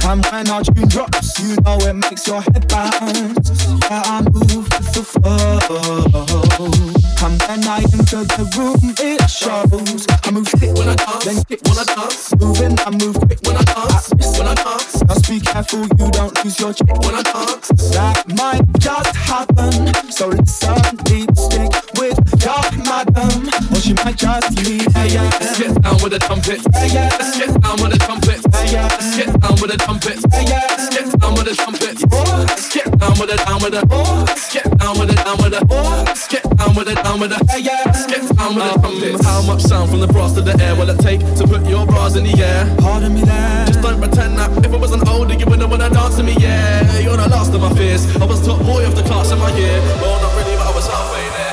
And 0.03 0.25
when 0.25 0.49
our 0.49 0.63
tune 0.63 0.87
drops, 0.87 1.39
you 1.39 1.55
know 1.63 1.77
it 1.81 1.93
makes 1.93 2.27
your 2.27 2.41
head 2.41 2.67
bounce. 2.67 3.65
Yeah, 3.89 4.01
I 4.05 4.21
move 4.21 4.67
with 4.67 4.93
the 4.93 5.03
flow. 5.03 5.59
And 7.21 7.41
when 7.43 7.63
I 7.67 7.79
enter 7.93 8.23
the 8.25 8.45
room, 8.57 8.95
it 8.97 9.29
shows. 9.29 10.05
I 10.25 10.31
move 10.31 10.47
stick 10.47 10.73
when 10.73 10.89
I 10.89 10.95
dance, 10.95 11.25
then 11.25 11.43
kick 11.45 11.61
when 11.65 11.77
I 11.77 11.83
dance. 11.83 12.33
Moving, 12.39 12.77
I 12.81 12.89
move 12.91 13.15
quick 13.21 13.39
when 13.45 13.57
I 13.57 13.63
dance. 13.63 14.09
Risk 14.17 14.39
when 14.39 14.47
I 14.47 14.55
dance. 14.55 14.99
Just 15.07 15.29
be 15.29 15.39
careful 15.39 15.81
you 15.81 16.09
don't 16.11 16.33
lose 16.43 16.59
your 16.59 16.73
chick 16.73 16.89
when 16.89 17.15
I 17.15 17.21
dance. 17.21 17.67
That 17.93 18.25
might 18.35 18.65
just 18.79 19.15
happen. 19.15 19.93
So 20.11 20.27
listen, 20.29 20.97
deep 21.05 21.29
stick 21.37 21.71
with 22.01 22.17
your 22.41 22.61
madam, 22.89 23.47
or 23.69 23.79
she 23.79 23.93
might 24.01 24.17
just 24.17 24.57
leave. 24.65 24.87
Yeah, 24.95 25.05
yeah, 25.05 25.29
let's 25.39 25.59
get 25.59 25.81
down 25.81 25.97
with 26.01 26.11
the 26.11 26.19
trumpet 26.19 26.59
Yeah, 26.73 26.85
yeah, 26.85 27.09
let's 27.19 27.37
get 27.37 27.61
down 27.61 27.77
with 27.81 27.91
the 27.93 27.97
trumpet 27.97 28.10
Let's 28.11 29.15
get 29.15 29.39
down 29.39 29.55
with 29.63 29.71
the 29.71 29.77
trumpet 29.79 30.19
Yeah, 30.35 30.43
yeah, 30.43 30.67
let's 30.67 30.89
get 30.91 31.07
down 31.15 31.31
with 31.31 31.47
the 31.47 31.55
trumpet 31.55 31.95
Let's 32.43 32.67
get 32.67 32.91
down 32.99 33.15
with 33.15 33.31
the, 33.31 33.37
down 33.39 33.63
with 33.63 33.71
the 33.71 33.87
Let's 34.27 34.51
get 34.51 34.67
down 34.77 34.99
with 34.99 35.07
the, 35.07 35.15
down 35.15 35.37
with 35.39 35.55
the 35.55 35.63
Let's 36.03 36.27
get 36.27 36.43
down 36.43 36.75
with 36.75 36.87
the, 36.91 36.95
down 36.99 37.19
with 37.21 37.31
the 37.31 37.39
let's 37.39 38.03
get 38.11 38.19
down 38.35 38.55
with 38.55 38.67
the 38.67 38.79
trumpet 38.83 39.23
How 39.23 39.41
much 39.47 39.61
sound 39.63 39.89
from 39.89 40.01
the 40.01 40.11
brass 40.11 40.33
to 40.33 40.41
the 40.41 40.51
air 40.59 40.75
will 40.75 40.89
it 40.89 40.99
take 40.99 41.23
to 41.39 41.47
put 41.47 41.63
your 41.63 41.85
bras 41.87 42.17
in 42.17 42.25
the 42.25 42.35
air? 42.35 42.67
Pardon 42.83 43.15
me 43.15 43.21
there. 43.23 43.65
Just 43.67 43.79
don't 43.79 43.99
pretend 44.03 44.35
that 44.35 44.51
if 44.59 44.73
I 44.73 44.77
wasn't 44.77 45.07
older 45.07 45.33
you 45.33 45.45
wouldn't 45.45 45.69
wanna 45.69 45.89
dance 45.89 46.17
to 46.17 46.23
me, 46.23 46.35
yeah. 46.35 46.99
You're 46.99 47.15
the 47.15 47.29
last 47.29 47.55
of 47.55 47.61
my 47.61 47.71
fears. 47.79 48.03
I 48.19 48.25
was 48.25 48.45
top 48.45 48.59
boy 48.67 48.83
of 48.85 48.93
the 48.93 49.03
class 49.03 49.31
in 49.31 49.39
my 49.39 49.55
year. 49.55 49.79
Well, 50.03 50.19
not 50.19 50.35
really, 50.35 50.59
but 50.59 50.67
I 50.67 50.75
was 50.75 50.85
halfway 50.85 51.29
there 51.39 51.50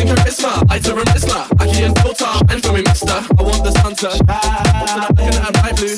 and 0.00 0.10
charisma 0.16 0.62
and 0.70 1.08
Whistler, 1.12 1.44
Aki 1.60 1.82
and 1.84 1.98
Filter 2.00 2.32
And 2.48 2.62
for 2.62 2.72
me, 2.72 2.82
mister, 2.82 3.12
I 3.12 3.42
want 3.42 3.64
to 3.64 3.70
shine 3.72 4.16
Looking 5.12 5.36
at 5.36 5.48
a 5.48 5.52
bright 5.52 5.76
blue 5.76 5.96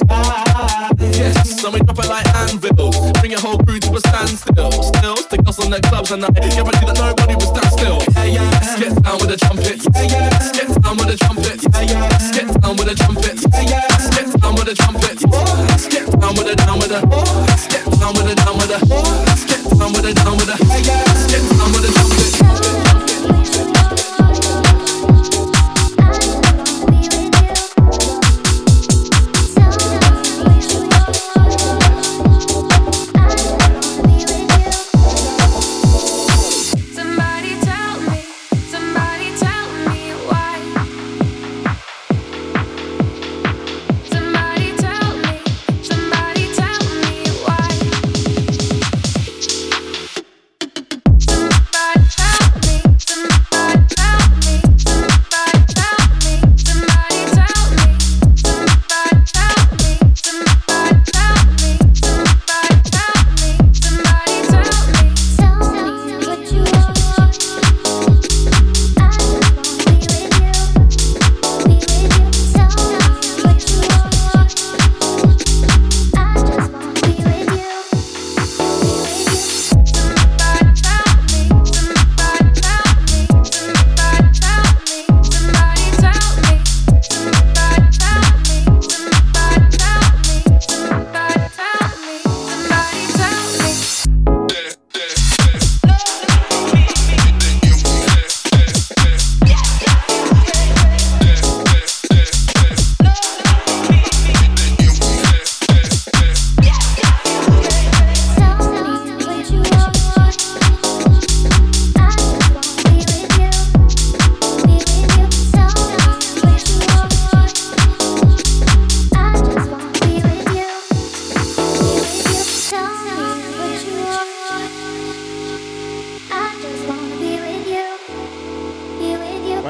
Yes, 1.13 1.61
so 1.61 1.71
we 1.71 1.81
drop 1.81 1.99
it 1.99 2.09
like 2.09 2.27
anvils 2.35 2.99
Bring 3.21 3.33
your 3.33 3.41
whole 3.41 3.59
crew 3.59 3.79
to 3.79 3.95
a 3.95 4.01
standstill 4.01 4.73
Still, 4.83 5.17
stick 5.17 5.47
us 5.47 5.59
on 5.63 5.71
the 5.71 5.81
clubs 5.87 6.11
and 6.11 6.25
I 6.25 6.31
Guarantee 6.31 6.87
that 6.87 6.99
nobody 6.99 7.35
will 7.35 7.51
stand 7.55 7.71
still 7.71 7.99
Yeah, 8.17 8.43
yeah, 8.43 8.79
get 8.81 8.95
down 9.03 9.19
with 9.23 9.31
the 9.31 9.39
trumpet 9.39 9.79
Yeah, 9.95 10.03
yeah, 10.11 10.53
get 10.53 10.69
down 10.83 10.97
with 10.99 11.09
the 11.09 11.17
trumpet 11.23 11.59
Yeah, 11.63 11.87
yeah, 11.87 12.33
get 12.35 12.49
down 12.59 12.75
with 12.77 12.89
the 12.91 12.97
trumpet 12.99 13.39
Yeah, 13.39 13.71
yeah, 13.71 13.87
get 14.11 14.29
down 14.41 14.55
with 14.59 14.67
the 14.67 14.75
trumpet 14.75 15.17
Let's 15.23 15.87
down 16.19 16.35
with 16.35 16.47
the, 16.51 16.55
down 16.59 16.79
with 16.79 16.91
the 16.91 17.01
Let's 17.07 17.67
get 17.71 17.85
down 17.87 18.13
with 18.19 18.27
the, 18.27 18.35
down 18.35 18.57
with 18.59 18.71
the 18.73 18.79
Let's 18.83 19.63
down 19.79 19.93
with 19.95 20.03
the, 20.03 20.15
down 20.15 20.37
with 20.37 20.47
the 20.47 20.57
let's 20.67 21.27
get 21.31 21.43
down 21.59 21.71
with 21.73 21.83
the 21.83 22.02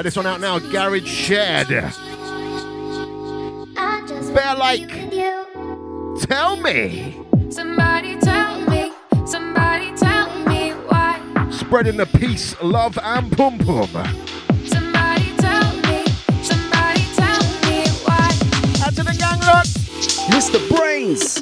Right, 0.02 0.06
this 0.06 0.16
one 0.16 0.26
out 0.26 0.40
now, 0.40 0.58
Garage 0.58 1.06
Shed. 1.06 1.68
Bear 4.34 4.54
like. 4.56 4.88
Tell 6.22 6.56
me. 6.56 7.24
Somebody 7.50 8.18
tell 8.18 8.60
me, 8.62 8.90
somebody 9.24 9.94
tell 9.94 10.36
me 10.48 10.70
why. 10.88 11.20
Spreading 11.52 11.98
the 11.98 12.06
peace, 12.06 12.60
love, 12.60 12.98
and 13.00 13.30
pum 13.30 13.58
pum. 13.58 13.86
Somebody 14.64 15.32
tell 15.36 15.72
me, 15.86 16.04
somebody 16.42 17.04
tell 17.14 17.44
me 17.62 17.86
why. 18.02 18.34
Out 18.84 18.96
to 18.96 19.04
the 19.04 19.14
gang 19.16 19.38
lot. 19.42 19.66
Mr. 20.32 20.58
Brains. 20.76 21.41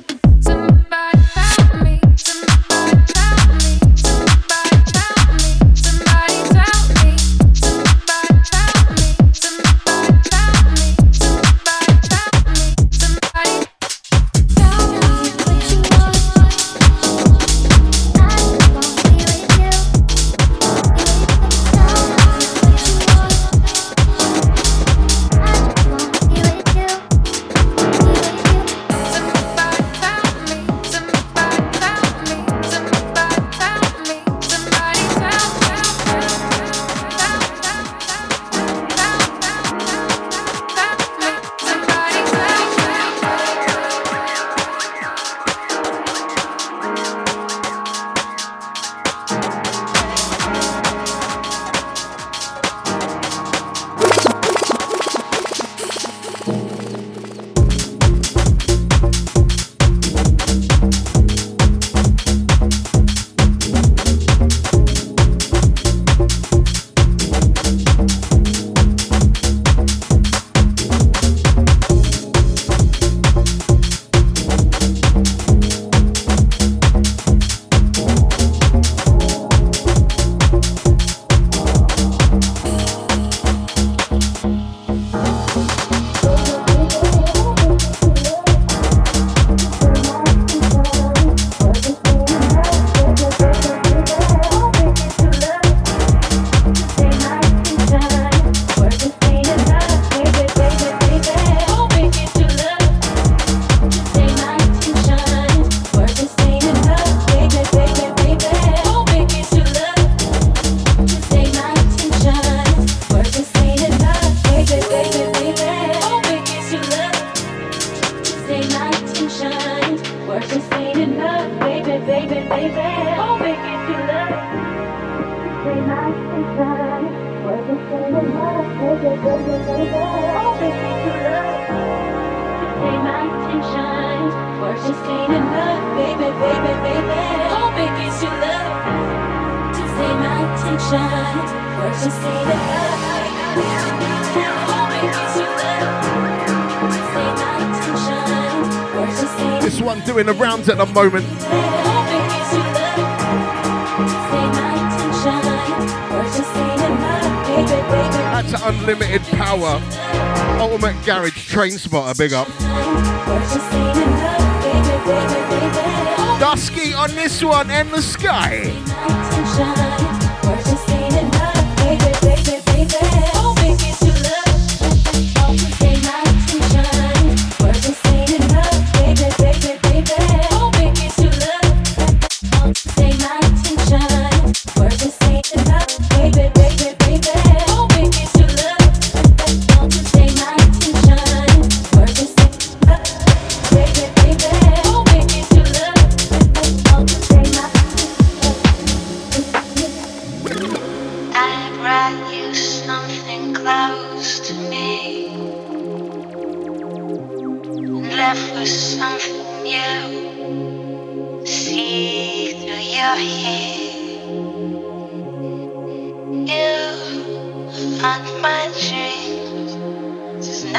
Train 161.90 162.14
spotter, 162.14 162.18
big 162.18 162.32
up. 162.32 162.69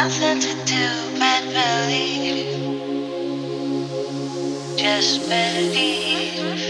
Nothing 0.04 0.40
to 0.40 0.54
do 0.66 0.88
but 1.20 1.44
believe. 1.54 2.80
Just 4.76 5.30
believe. 5.30 6.61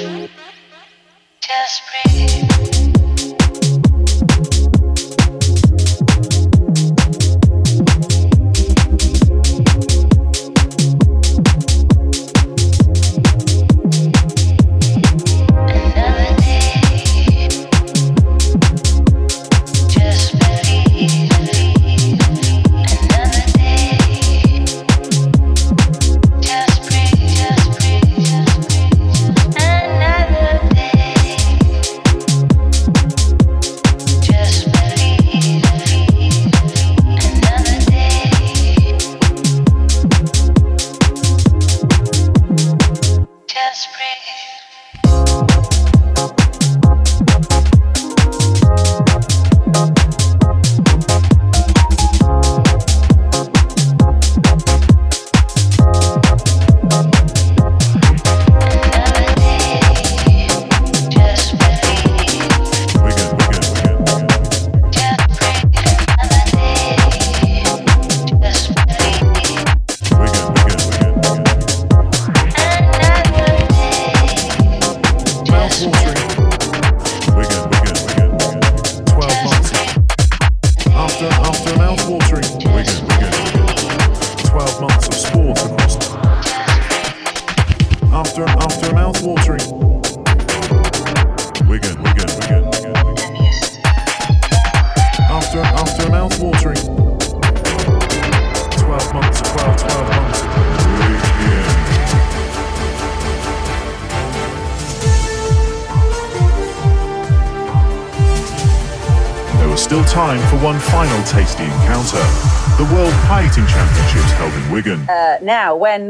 Now, 115.52 115.76
when 115.76 116.08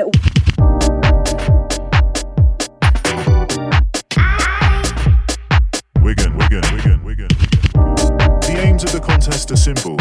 Wigan, 5.99 6.37
Wigan, 6.37 6.37
Wigan, 6.37 6.63
Wigan, 6.75 7.03
Wigan. 7.03 7.27
The 8.45 8.57
aims 8.59 8.83
of 8.83 8.91
the 8.91 8.99
contest 8.99 9.49
are 9.49 9.55
simple. 9.55 9.97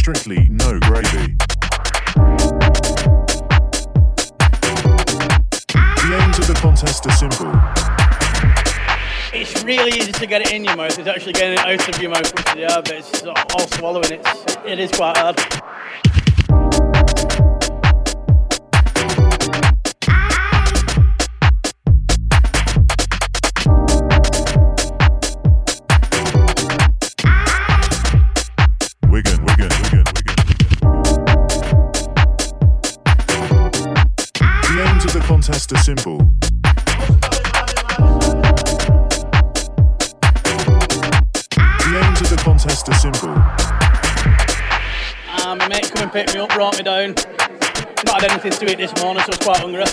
Strictly 0.00 0.48
no 0.50 0.80
gravy. 0.80 1.36
The 6.02 6.18
aims 6.20 6.38
of 6.40 6.48
the 6.48 6.58
contest 6.60 7.06
are 7.06 7.12
simple. 7.12 7.52
It's 9.32 9.62
really 9.62 9.96
easy 9.96 10.10
to 10.12 10.26
get 10.26 10.40
it 10.40 10.50
in 10.52 10.64
your 10.64 10.74
mouth. 10.74 10.98
It's 10.98 11.06
actually 11.06 11.34
getting 11.34 11.58
it 11.58 11.64
out 11.64 11.88
of 11.88 12.02
your 12.02 12.10
mouth, 12.10 12.34
which 12.34 12.56
is 12.56 12.72
hard, 12.72 12.84
but 12.86 12.94
it's 12.94 13.22
all 13.24 13.68
swallowing. 13.68 14.10
It's, 14.10 14.56
it 14.66 14.80
is 14.80 14.90
quite 14.90 15.15
simple. 35.86 36.18
The 36.18 36.24
aims 42.02 42.20
of 42.22 42.28
the 42.28 42.36
contest 42.42 42.88
are 42.88 42.94
simple. 42.94 43.30
Um, 45.46 45.58
my 45.58 45.68
mate 45.68 45.88
come 45.94 46.02
and 46.02 46.12
picked 46.12 46.34
me 46.34 46.40
up, 46.40 46.48
brought 46.48 46.76
me 46.76 46.82
down. 46.82 47.14
Not 48.04 48.20
had 48.20 48.32
anything 48.32 48.50
to 48.50 48.72
eat 48.72 48.78
this 48.78 49.00
morning, 49.00 49.22
so 49.22 49.26
I 49.26 49.36
was 49.36 49.38
quite 49.38 49.58
hungry. 49.58 49.84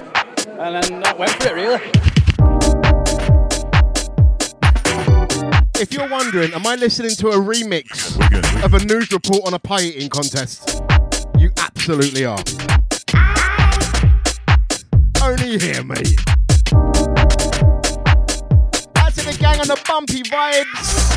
And 0.59 0.83
then 0.83 1.05
I 1.05 1.13
went 1.13 1.31
for 1.33 1.49
it, 1.49 1.53
really. 1.53 1.79
If 5.79 5.93
you're 5.93 6.09
wondering, 6.09 6.53
am 6.53 6.65
I 6.65 6.73
listening 6.73 7.11
to 7.17 7.27
a 7.27 7.37
remix 7.37 8.17
of 8.63 8.73
a 8.73 8.83
news 8.83 9.11
report 9.11 9.45
on 9.45 9.53
a 9.53 9.59
pie 9.59 9.83
eating 9.83 10.09
contest? 10.09 10.81
You 11.37 11.51
absolutely 11.57 12.25
are. 12.25 12.39
Only 15.53 15.67
here, 15.67 15.83
mate. 15.83 16.19
That's 18.95 19.19
in 19.19 19.25
the 19.27 19.37
gang 19.39 19.59
on 19.59 19.67
the 19.67 19.79
bumpy 19.87 20.23
vibes. 20.23 21.11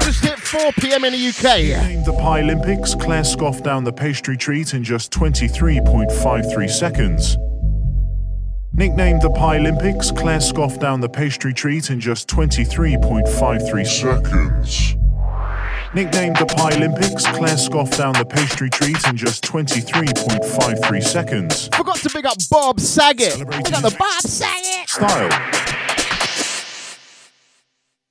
Just 0.00 0.24
hit 0.24 0.40
4 0.40 0.72
p.m. 0.72 1.04
in 1.04 1.12
the 1.12 1.28
UK. 1.28 1.84
Named 1.86 2.04
the 2.04 2.14
Pie 2.14 2.40
Olympics, 2.40 2.96
Claire 2.96 3.22
scoffed 3.22 3.62
down 3.62 3.84
the 3.84 3.92
pastry 3.92 4.36
treat 4.36 4.74
in 4.74 4.82
just 4.82 5.12
23.53 5.12 6.68
seconds. 6.68 7.36
Nicknamed 8.72 9.22
the 9.22 9.30
Pie 9.30 9.58
Olympics, 9.58 10.10
Claire 10.10 10.40
scoffed 10.40 10.80
down 10.80 11.00
the 11.00 11.08
pastry 11.08 11.54
treat 11.54 11.90
in 11.90 12.00
just 12.00 12.28
23.53 12.28 13.86
seconds. 13.86 15.01
Nicknamed 15.94 16.36
the 16.36 16.46
Pie 16.46 16.74
Olympics, 16.76 17.26
Claire 17.26 17.58
scoffed 17.58 17.98
down 17.98 18.14
the 18.14 18.24
pastry 18.24 18.70
treat 18.70 18.96
in 19.08 19.14
just 19.14 19.44
23.53 19.44 21.02
seconds. 21.02 21.68
Forgot 21.76 21.96
to 21.96 22.10
big 22.14 22.24
up 22.24 22.38
Bob 22.50 22.80
Saget. 22.80 23.36
Big 23.36 23.74
up 23.74 23.82
the 23.82 23.94
Bob 23.98 24.22
Saget. 24.22 24.88
Style. 24.88 25.28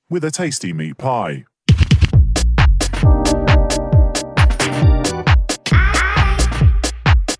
With 0.08 0.22
a 0.22 0.30
tasty 0.30 0.72
meat 0.72 0.96
pie. 0.96 1.44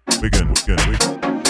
The 0.07 1.41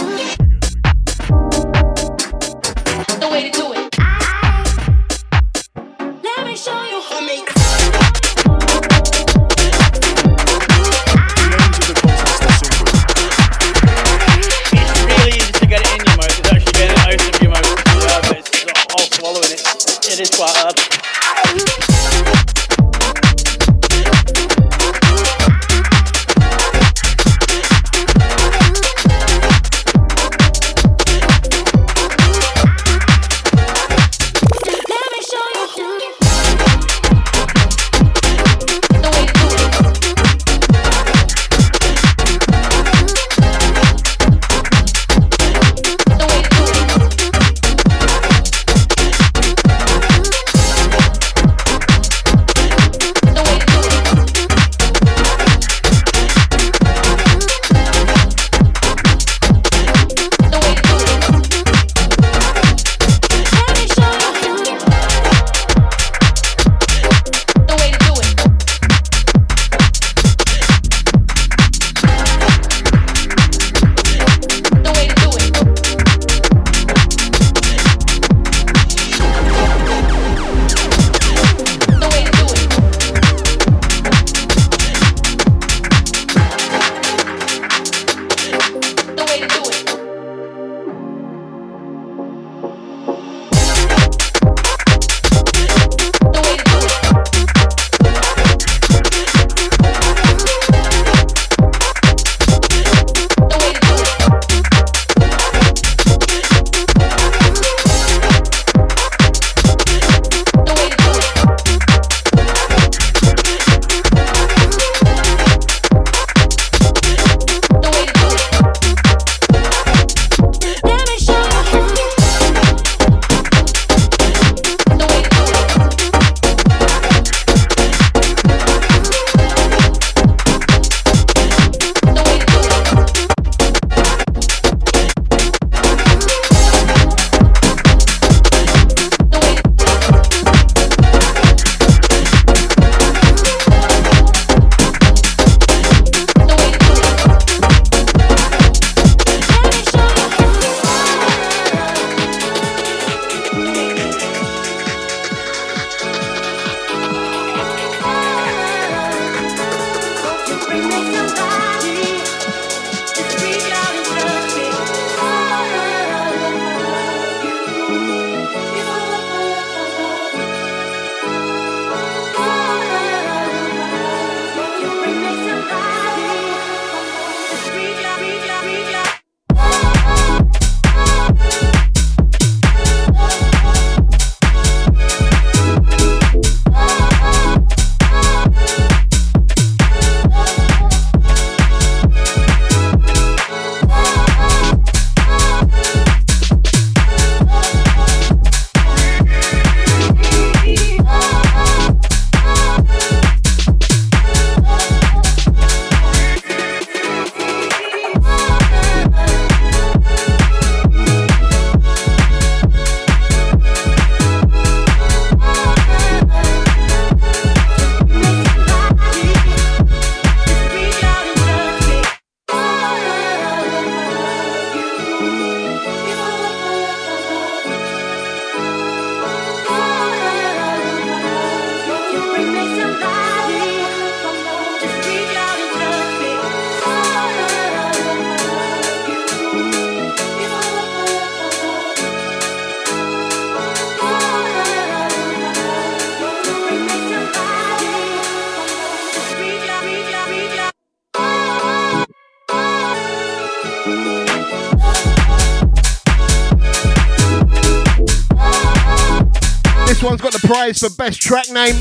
prize 260.62 260.78
for 260.78 260.90
best 260.90 261.20
track 261.20 261.50
name. 261.50 261.74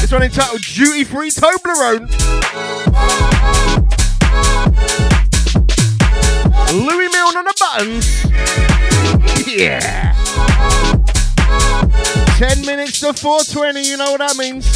This 0.00 0.10
one 0.10 0.24
entitled 0.24 0.60
Duty 0.62 1.04
Free 1.04 1.30
Toblerone. 1.30 2.10
Louis 6.72 7.08
Milne 7.12 7.36
on 7.36 7.44
the 7.44 7.54
buttons. 7.60 8.24
Yeah. 9.46 10.14
10 12.38 12.66
minutes 12.66 12.98
to 13.00 13.12
420, 13.12 13.88
you 13.88 13.96
know 13.96 14.10
what 14.12 14.18
that 14.18 14.36
means. 14.36 14.66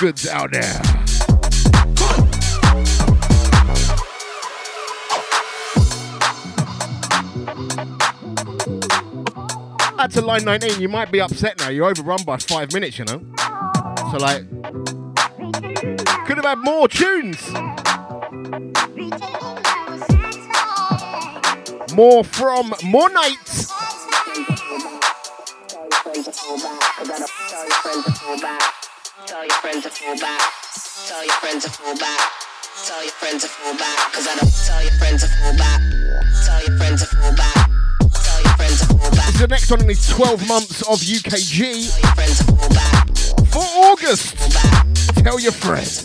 Goods 0.00 0.26
out 0.26 0.50
there. 0.50 0.80
Add 9.98 10.10
to 10.12 10.22
line 10.22 10.44
19, 10.44 10.80
you 10.80 10.88
might 10.88 11.12
be 11.12 11.20
upset 11.20 11.58
now. 11.58 11.68
You're 11.68 11.84
overrun 11.84 12.22
by 12.24 12.38
five 12.38 12.72
minutes, 12.72 12.98
you 12.98 13.04
know? 13.04 13.20
So, 14.10 14.16
like, 14.16 14.48
could 16.26 16.38
have 16.38 16.46
had 16.46 16.58
more 16.60 16.88
tunes. 16.88 17.50
More 21.92 22.24
from 22.24 22.72
more 22.84 23.10
nights. 23.10 23.49
Tell 29.40 29.46
your 29.46 29.56
friends 29.56 29.84
to 29.84 29.88
fall 29.88 30.18
back. 30.18 30.52
Tell 31.08 31.24
your 31.24 31.32
friends 31.36 31.64
to 31.64 31.70
fall 31.70 31.96
back. 31.96 32.30
Tell 32.84 33.02
your 33.02 33.12
friends 33.12 33.42
to 33.42 33.48
fall 33.48 33.72
back. 33.72 34.12
Cause 34.12 34.28
I 34.28 34.36
don't 34.36 34.52
tell 34.66 34.82
your 34.82 34.92
friends 34.98 35.22
to 35.22 35.28
fall 35.28 35.56
back. 35.56 35.80
Tell 36.44 36.60
your 36.60 36.76
friends 36.76 37.00
to 37.00 37.16
fall 37.16 37.34
back. 37.34 37.70
Tell 38.12 38.42
your 38.42 38.52
friends 38.58 38.80
to 38.80 38.86
fall 38.88 39.10
back. 39.12 39.34
The 39.40 39.46
next 39.48 39.70
one 39.70 39.80
in 39.80 39.86
these 39.86 40.06
12 40.08 40.46
months 40.46 40.82
of 40.82 40.98
UKG. 41.00 41.88
For 43.50 43.64
August. 43.88 44.36
Tell 45.24 45.40
your 45.40 45.52
friends. 45.52 46.04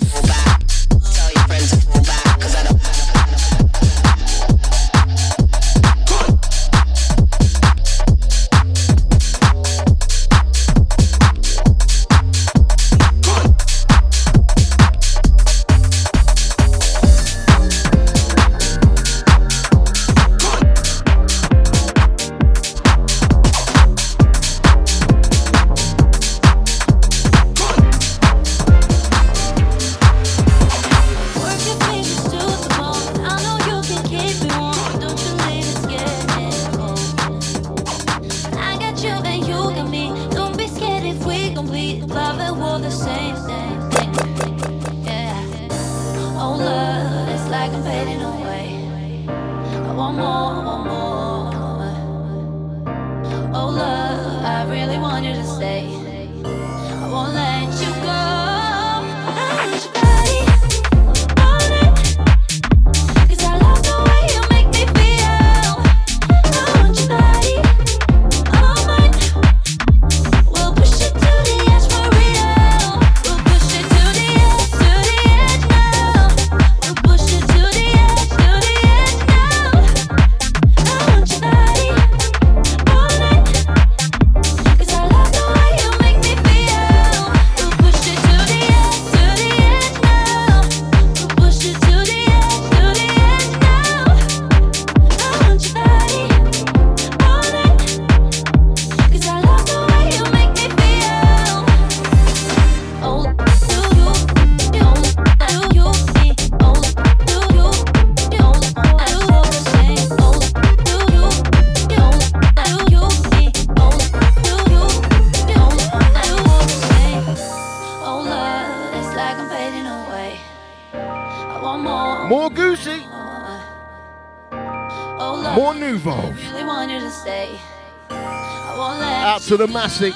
To 129.58 129.66
the 129.66 129.74
night. 129.74 130.14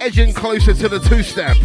Edging 0.00 0.32
closer 0.32 0.74
to 0.74 0.88
the 0.88 1.00
two 1.00 1.22
step. 1.22 1.56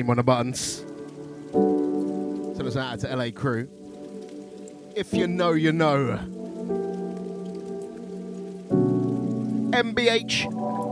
Team 0.00 0.08
on 0.08 0.16
the 0.16 0.22
buttons. 0.22 0.82
Send 2.56 2.66
us 2.66 2.76
out 2.76 3.00
to 3.00 3.14
LA 3.14 3.30
crew. 3.30 3.68
If 4.96 5.12
you 5.12 5.26
know, 5.26 5.52
you 5.52 5.72
know. 5.72 6.18
MBH, 9.72 10.46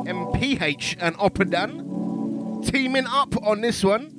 MPH, 0.07 0.97
and 1.01 1.17
Oppadan 1.17 2.67
teaming 2.71 3.07
up 3.07 3.35
on 3.43 3.63
this 3.63 3.83
one. 3.83 4.13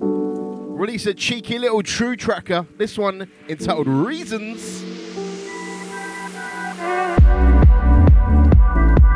Release 0.00 1.06
a 1.06 1.14
cheeky 1.14 1.58
little 1.58 1.82
true 1.82 2.14
tracker. 2.14 2.66
This 2.76 2.96
one 2.96 3.28
entitled 3.48 3.88
Reasons. 3.88 4.84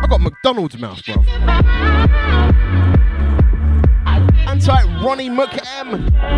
I 0.00 0.06
got 0.08 0.20
McDonald's 0.20 0.76
mouth, 0.78 1.00
bro. 1.04 1.97
McM. 5.88 6.37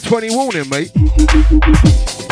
420 0.00 0.34
warning, 0.34 0.68
mate. 0.68 2.23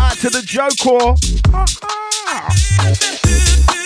Out 0.00 0.16
to 0.16 0.30
the 0.30 0.42
boss 0.44 1.16
man. 3.68 3.77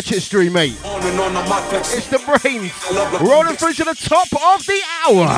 search 0.00 0.14
history, 0.14 0.48
mate. 0.48 0.76
It's 0.82 2.08
the 2.08 2.18
brains 2.18 2.72
rolling 3.20 3.56
through 3.56 3.74
to 3.74 3.84
the 3.84 3.94
top 3.94 4.28
of 4.32 4.64
the 4.66 4.80
hour. 5.04 5.28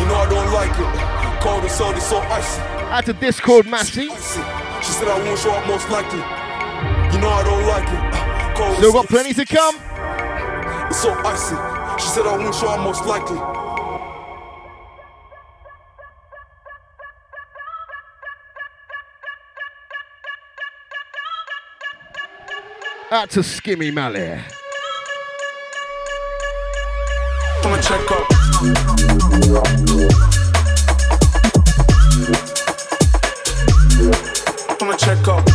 You 0.00 0.06
know 0.06 0.16
I 0.16 0.26
don't 0.30 0.52
like 0.52 0.72
it. 0.78 1.42
Cold 1.42 1.62
and 1.62 1.70
salty, 1.70 2.00
so 2.00 2.18
icy. 2.18 2.60
Out 2.60 3.04
to 3.06 3.12
Discord, 3.12 3.66
Massey. 3.66 4.08
She 4.08 4.92
said 4.92 5.08
I 5.08 5.18
won't 5.18 5.38
show 5.38 5.52
up 5.52 5.66
most 5.66 5.88
likely. 5.90 6.18
You 6.18 7.20
know 7.20 7.28
I 7.28 7.42
don't 7.44 7.66
like 7.66 7.88
it. 7.88 8.56
Cold 8.56 8.76
Still 8.78 8.92
got 8.92 9.08
plenty 9.08 9.34
to 9.34 9.44
come. 9.44 9.76
It's 10.88 11.02
so 11.02 11.12
icy. 11.12 11.56
She 12.02 12.08
said 12.08 12.26
I 12.26 12.36
won't 12.38 12.54
show 12.54 12.68
up 12.68 12.80
most 12.80 13.04
likely. 13.04 13.38
to 23.32 23.40
Skimmy 23.40 23.90
Mally. 23.90 24.38
Come 27.62 27.72
and 27.72 27.82
check 27.82 28.10
up. 28.10 28.28
Come 34.78 34.90
and 34.90 34.98
check 34.98 35.28
up. 35.28 35.48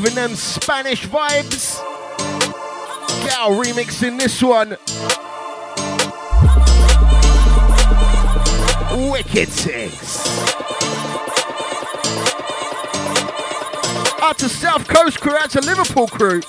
Loving 0.00 0.14
them 0.14 0.34
Spanish 0.34 1.06
vibes. 1.06 1.78
Gal 3.26 3.50
remixing 3.50 4.18
this 4.18 4.42
one. 4.42 4.70
Wicked. 9.10 9.50
Out 14.22 14.38
to 14.38 14.48
South 14.48 14.88
Coast 14.88 15.20
crew, 15.20 15.36
out 15.36 15.50
to 15.50 15.60
Liverpool 15.60 16.08
crew. 16.08 16.40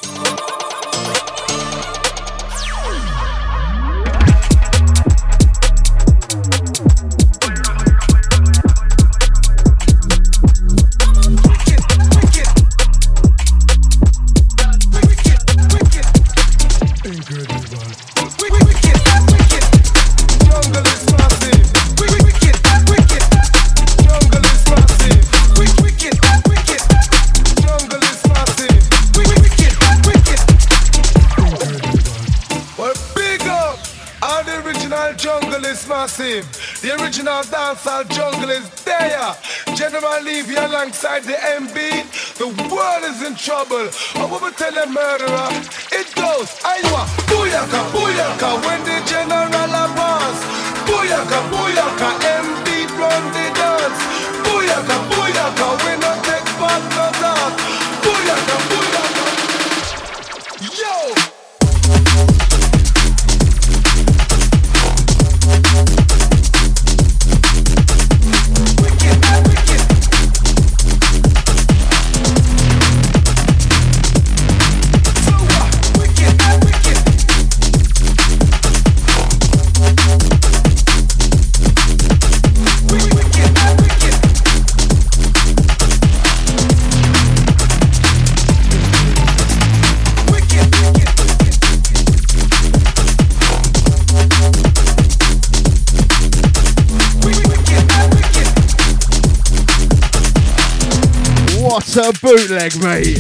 A 102.62 102.70
bootleg, 102.70 102.84
mate. 102.84 103.18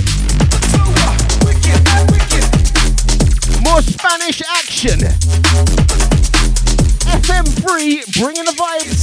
More 3.63 3.81
Spanish 3.81 4.41
action. 4.41 4.99
FM3 7.09 8.19
bringing 8.19 8.45
the 8.45 8.53
vibes. 8.55 9.01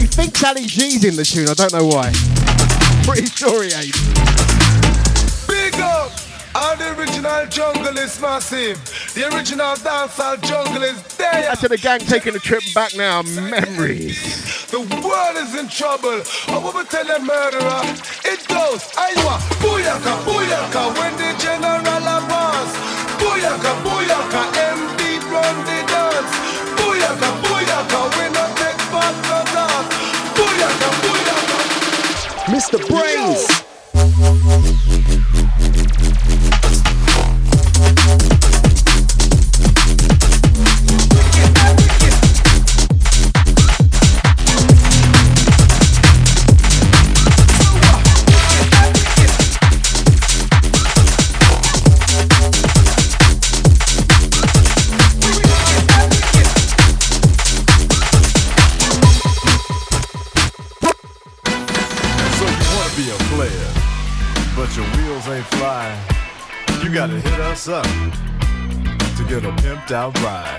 You 0.00 0.06
think 0.06 0.36
Sally 0.36 0.66
G's 0.66 1.04
in 1.04 1.16
the 1.16 1.24
tune? 1.24 1.48
I 1.48 1.54
don't 1.54 1.72
know 1.72 1.86
why. 1.86 2.12
Pretty 3.04 3.26
sure 3.26 3.64
eh? 3.64 3.68
he 3.68 3.74
ain't. 3.74 3.94
Big 5.48 5.74
up! 5.80 6.12
All 6.56 6.76
the 6.76 6.96
original 6.96 7.46
jungle 7.46 7.98
is 7.98 8.20
massive. 8.20 8.78
The 9.14 9.34
original 9.34 9.74
dancehall 9.74 10.40
jungle 10.42 10.84
is 10.84 11.02
there. 11.16 11.32
That's 11.32 11.60
to 11.62 11.68
the 11.68 11.78
gang 11.78 11.98
taking 11.98 12.36
a 12.36 12.38
trip 12.38 12.62
back 12.74 12.94
now. 12.94 13.22
Memories. 13.22 14.66
The 14.70 14.78
world 14.78 15.36
is 15.36 15.54
in 15.58 15.68
trouble. 15.68 16.22
I 16.48 16.58
will 16.58 16.84
tell 16.84 17.10
a 17.10 17.18
murderer. 17.18 17.82
It 18.44 18.48
goes, 18.48 18.82
Aywa, 19.00 19.38
booyaka, 19.62 20.12
booyaka, 20.26 20.82
when 20.98 21.16
the 21.16 21.32
general 21.40 22.08
advance. 22.16 22.74
Booyaka, 23.20 23.72
booyaka, 23.84 24.42
MB 24.76 25.00
run 25.32 25.56
the 25.64 25.78
dance. 25.88 26.34
Booyaka, 26.76 27.28
booyaka, 27.42 28.00
we 28.16 28.24
no 28.36 28.44
take 28.60 28.82
back 28.92 29.16
no 29.28 29.38
talk. 29.54 29.84
Booyaka, 30.36 30.88
booyaka. 31.02 31.56
Mr. 32.52 32.78
Brains. 32.88 33.63
Out 69.92 70.18
ride. 70.22 70.53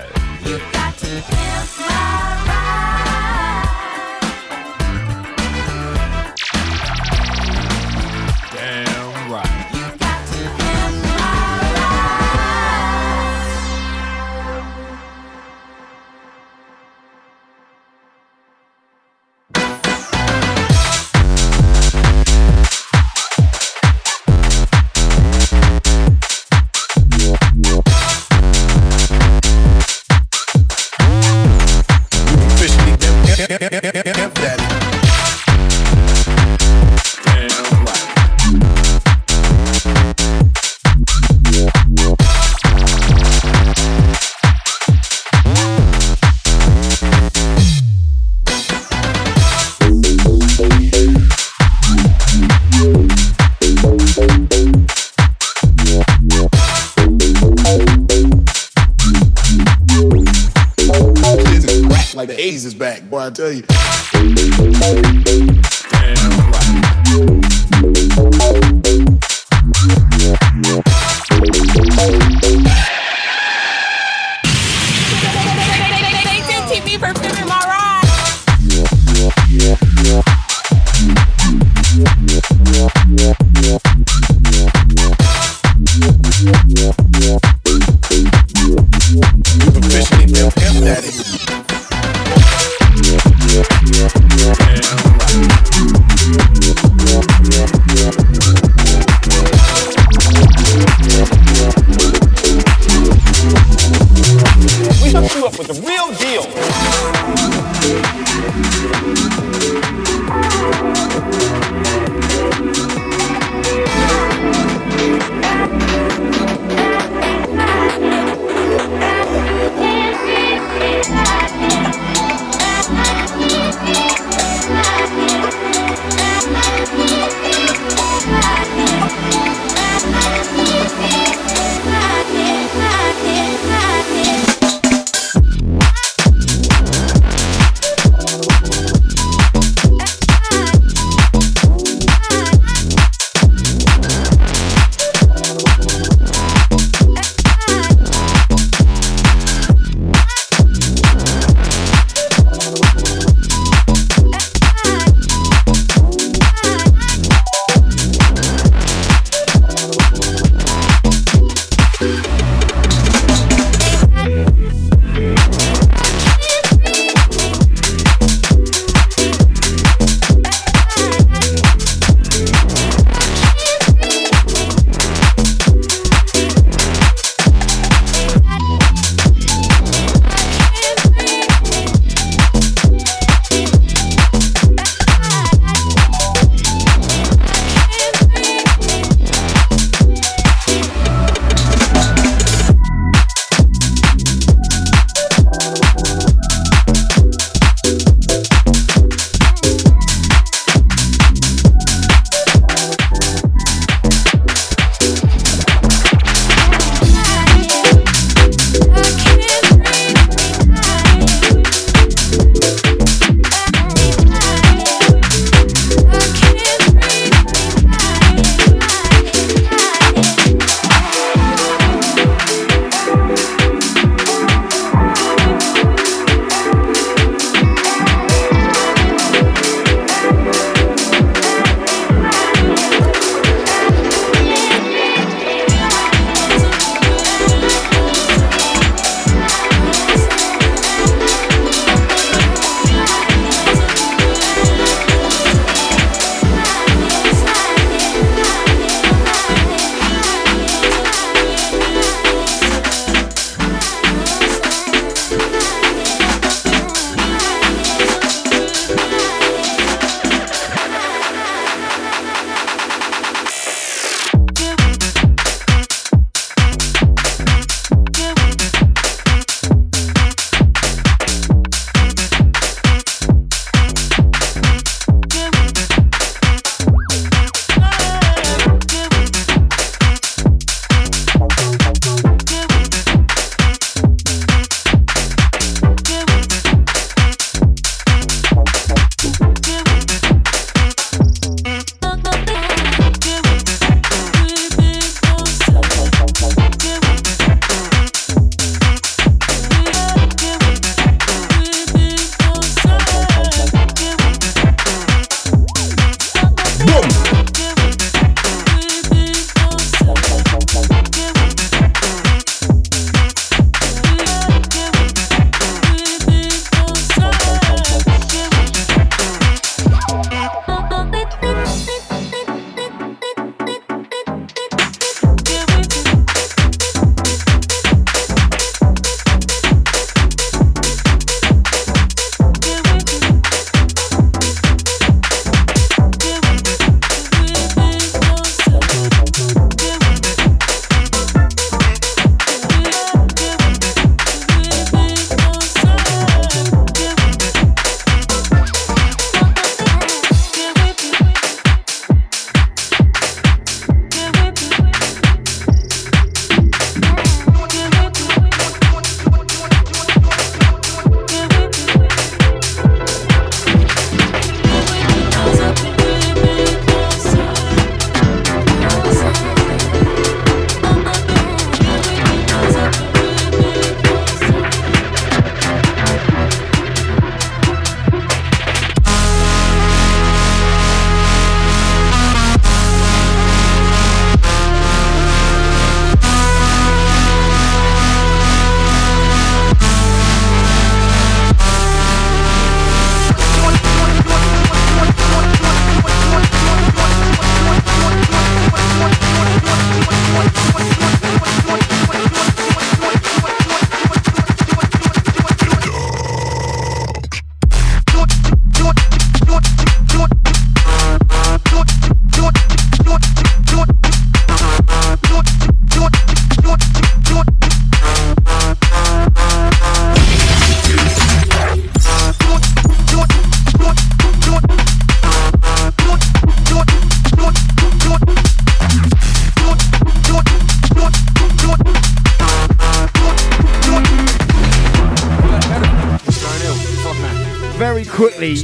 Quickly. 437.76 438.54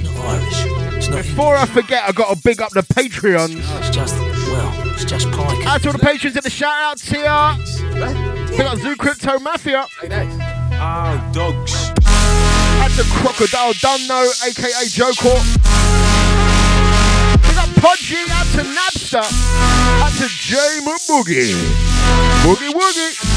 Before 1.11 1.55
I 1.57 1.67
forget, 1.67 2.09
I 2.09 2.13
got 2.13 2.35
to 2.35 2.43
big 2.43 2.63
up 2.63 2.71
the 2.71 2.81
Patreons. 2.81 3.57
It's 3.79 3.91
just, 3.91 4.17
well, 4.17 4.73
it's 4.91 5.05
just 5.05 5.31
pike. 5.31 5.67
Out 5.67 5.83
to 5.83 5.89
all 5.89 5.93
the 5.93 5.99
patrons 5.99 6.37
at 6.37 6.45
the 6.45 6.51
shout 6.51 6.73
outs 6.73 7.03
here. 7.07 7.23
Big 8.57 8.61
up 8.61 8.79
Zoo 8.79 8.97
Crypto 8.97 9.39
Mafia. 9.41 9.87
Oh, 10.01 11.31
dogs. 11.35 11.93
Out 12.81 12.91
to 12.93 13.05
Crocodile 13.21 13.75
Dunno, 13.75 14.31
aka 14.47 14.87
Joe 14.89 15.13
Court. 15.19 15.43
Big 17.43 17.59
up 17.59 17.69
Podgy, 17.77 18.25
out 18.31 18.47
to 18.57 18.63
Napster. 18.65 19.23
Out 20.01 20.13
to 20.13 20.29
J 20.29 20.57
Boogie. 21.09 21.53
Boogie 22.43 22.73
Woogie. 22.73 23.32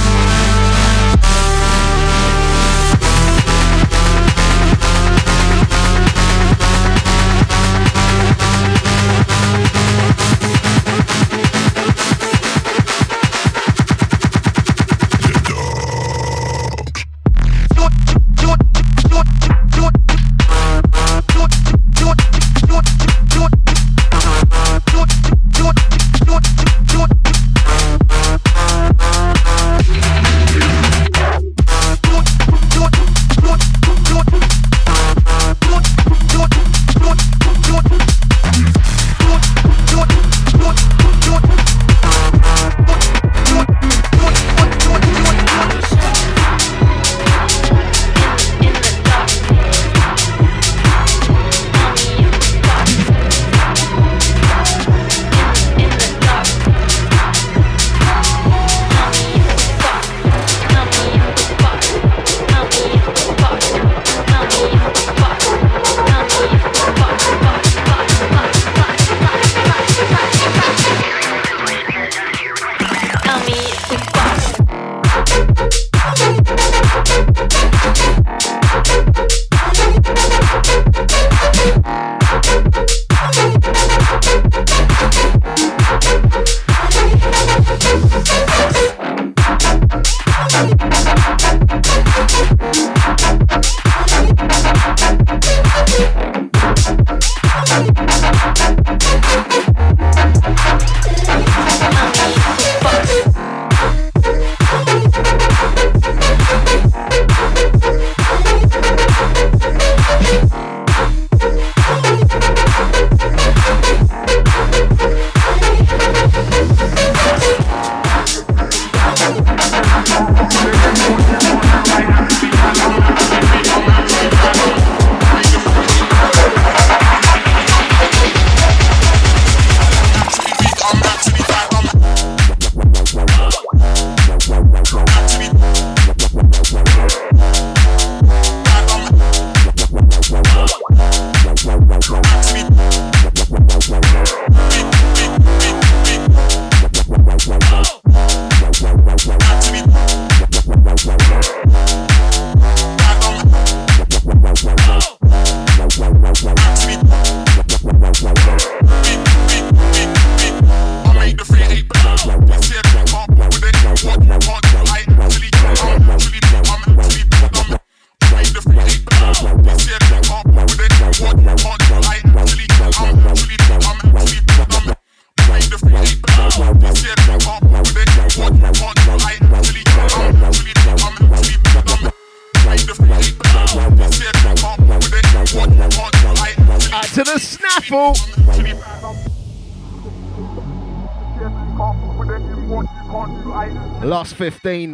15. 194.52 194.92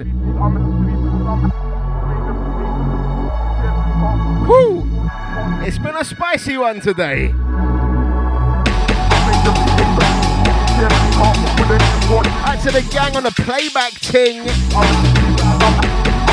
Woo! 4.47 4.87
It's 5.67 5.77
been 5.77 5.97
a 5.97 6.05
spicy 6.05 6.57
one 6.57 6.79
today. 6.79 7.33
Out 12.47 12.61
to 12.61 12.71
the 12.71 12.87
gang 12.93 13.17
on 13.17 13.23
the 13.23 13.31
playback 13.31 13.91
ting. 13.99 14.45
We 14.45 14.49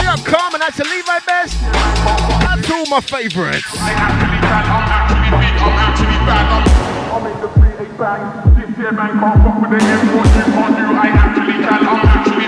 are 0.06 0.16
Carmen, 0.18 0.62
out 0.62 0.74
to 0.74 0.84
Levi 0.84 1.18
Best. 1.26 1.60
That's 1.60 2.70
all 2.70 2.86
my 2.86 3.00
favourites. 3.00 3.66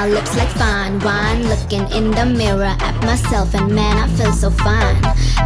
my 0.00 0.08
lips 0.08 0.34
like 0.34 0.48
fine 0.56 0.98
wine. 1.00 1.42
Looking 1.46 1.84
in 1.92 2.10
the 2.10 2.24
mirror 2.24 2.74
at 2.88 2.96
myself, 3.04 3.54
and 3.54 3.70
man, 3.74 3.96
I 3.98 4.08
feel 4.16 4.32
so 4.32 4.50
fine. 4.50 4.96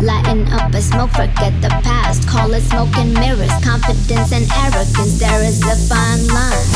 Lighting 0.00 0.46
up 0.52 0.72
a 0.72 0.80
smoke, 0.80 1.10
forget 1.10 1.54
the 1.60 1.70
past. 1.82 2.28
Call 2.28 2.54
it 2.54 2.62
smoke 2.62 2.96
and 2.96 3.12
mirrors. 3.14 3.54
Confidence 3.64 4.30
and 4.30 4.46
arrogance, 4.62 5.18
there 5.18 5.42
is 5.42 5.58
a 5.74 5.76
fine 5.90 6.24
line. 6.38 6.68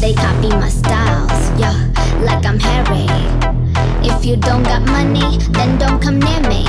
They 0.00 0.12
copy 0.12 0.48
my 0.48 0.68
styles, 0.68 1.42
yeah, 1.62 1.78
like 2.26 2.44
I'm 2.44 2.58
Harry. 2.58 3.06
If 4.02 4.24
you 4.24 4.36
don't 4.36 4.64
got 4.64 4.82
money, 4.86 5.38
then 5.56 5.78
don't 5.78 6.02
come 6.02 6.18
near 6.18 6.42
me. 6.52 6.64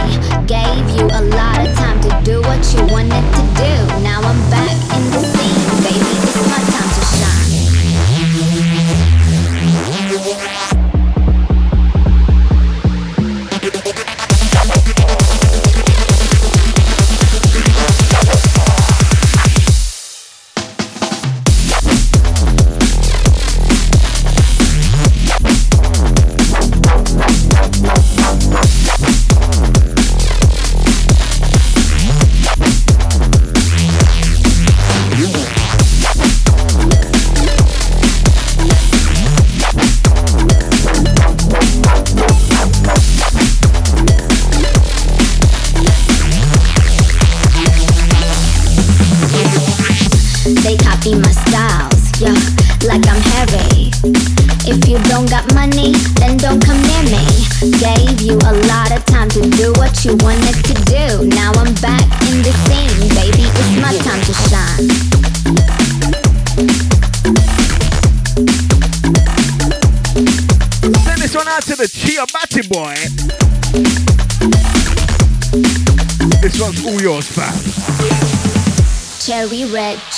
Gave 0.46 0.86
you 0.96 1.06
a 1.06 1.22
lot 1.38 1.58
of 1.66 1.74
time 1.82 2.00
to 2.06 2.12
do 2.24 2.42
what 2.42 2.62
you 2.74 2.82
wanted 2.94 3.26
to 3.38 3.44
do. 3.64 3.74
Now 4.06 4.20
I'm 4.22 4.40
back 4.52 4.78
in 4.96 5.04
the 5.10 5.31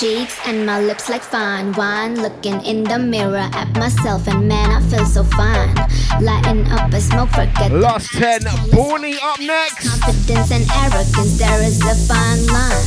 cheeks 0.04 0.38
and 0.46 0.66
my 0.66 0.82
lips 0.82 1.08
like 1.08 1.22
fine 1.22 1.72
wine. 1.74 2.16
Looking 2.22 2.60
in 2.66 2.84
the 2.84 3.00
mirror 3.00 3.48
at 3.62 3.70
myself, 3.78 4.28
and 4.28 4.50
man, 4.50 4.70
I 4.70 4.82
feel 4.90 5.06
so 5.06 5.24
fine. 5.24 5.74
Lighting 6.20 6.68
up 6.72 6.92
a 6.92 7.00
smoke, 7.00 7.30
forget 7.30 7.72
the 7.72 7.80
Last 7.80 8.12
10, 8.12 8.42
Borny 8.76 9.16
up 9.24 9.40
next. 9.40 9.88
confidence 9.88 10.52
and 10.52 10.66
arrogance, 10.84 11.38
there 11.40 11.62
is 11.64 11.80
a 11.94 11.96
fine 12.10 12.44
line. 12.48 12.86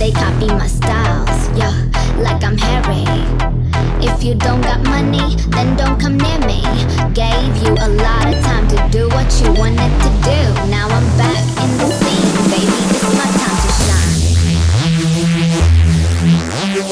They 0.00 0.10
copy 0.10 0.48
my 0.48 0.66
styles, 0.66 1.40
yeah, 1.56 1.74
like 2.26 2.42
I'm 2.42 2.58
Harry. 2.58 3.06
If 4.02 4.24
you 4.24 4.34
don't 4.34 4.60
got 4.60 4.82
money, 4.82 5.36
then 5.54 5.76
don't 5.76 6.00
come 6.00 6.18
near 6.18 6.40
me. 6.50 6.60
Gave 7.14 7.54
you 7.62 7.72
a 7.86 7.88
lot 8.02 8.26
of 8.34 8.36
time 8.42 8.66
to 8.74 8.78
do 8.90 9.06
what 9.14 9.28
you 9.40 9.48
wanted 9.60 9.92
to 10.04 10.10
do. 10.26 10.40
Now 10.74 10.88
I'm 10.90 11.06
back 11.22 11.44
in 11.62 11.70
the 11.78 11.88
scene, 11.98 12.34
baby. 12.50 12.78
It's 12.94 13.14
my 13.14 13.30
time 13.38 13.57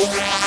Bye. 0.07 0.46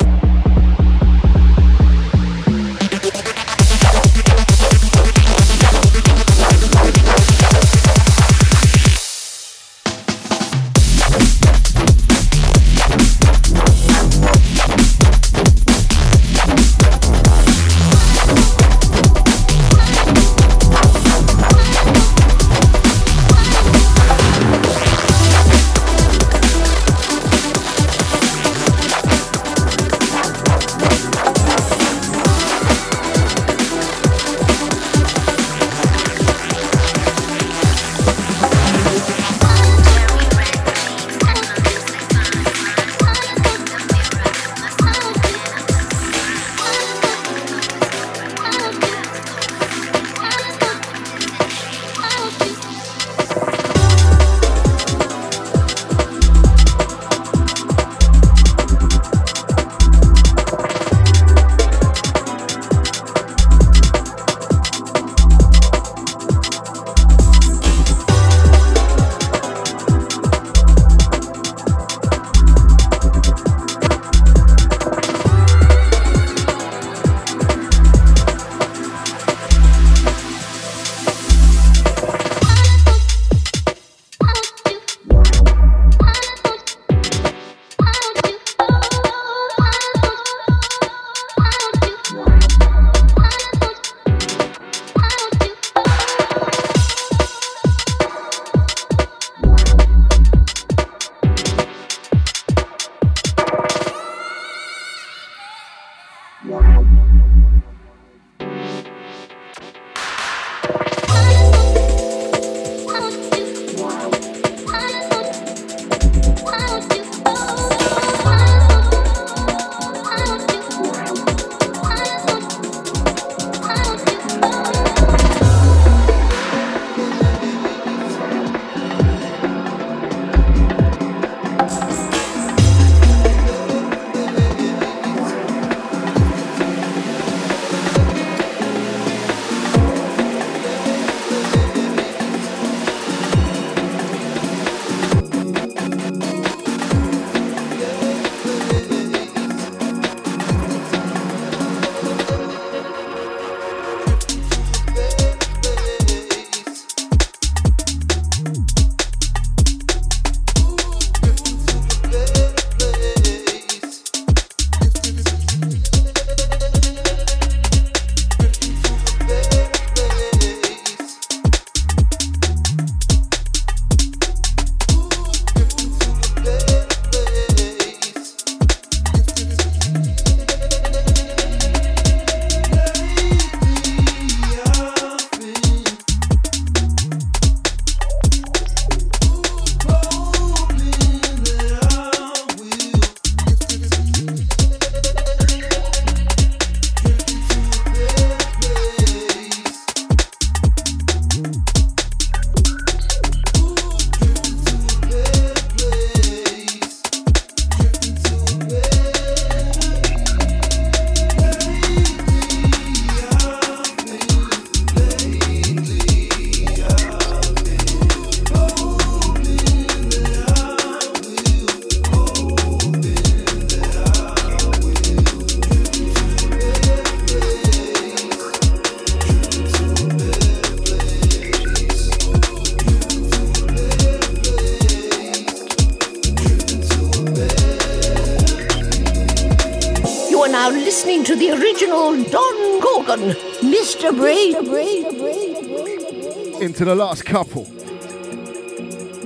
Couple. 247.30 247.64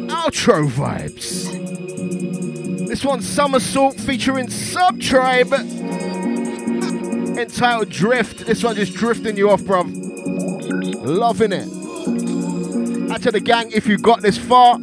Outro 0.09 0.68
vibes. 0.68 1.48
This 2.86 3.02
one's 3.02 3.26
Somersault 3.26 3.98
featuring 3.98 4.48
Subtribe. 4.48 5.51
Entitled 7.39 7.89
Drift. 7.89 8.44
This 8.44 8.62
one 8.62 8.76
just 8.76 8.93
drifting 8.93 9.39
you 9.39 9.48
off, 9.51 9.62
bruv. 9.62 9.90
Loving 11.02 11.52
it. 11.52 11.66
Out 13.10 13.22
to 13.22 13.31
the 13.31 13.40
gang, 13.40 13.72
if 13.72 13.86
you 13.86 13.97
got 13.97 14.20
this 14.20 14.36
far, 14.36 14.74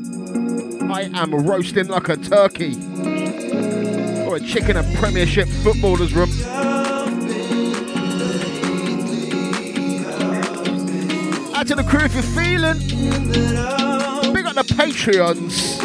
I 0.91 1.07
am 1.13 1.31
roasting 1.35 1.89
like 1.89 2.09
a 2.09 2.17
turkey. 2.17 2.73
Or 4.25 4.37
a 4.37 4.39
chicken 4.39 4.77
at 4.77 4.95
Premiership 4.95 5.47
footballers' 5.47 6.15
room. 6.15 6.31
To 11.71 11.75
the 11.75 11.89
crew 11.89 12.01
if 12.01 12.13
you're 12.13 12.23
feeling. 12.23 12.77
Big 14.33 14.45
up 14.45 14.55
the 14.55 14.63
Patreons. 14.73 15.79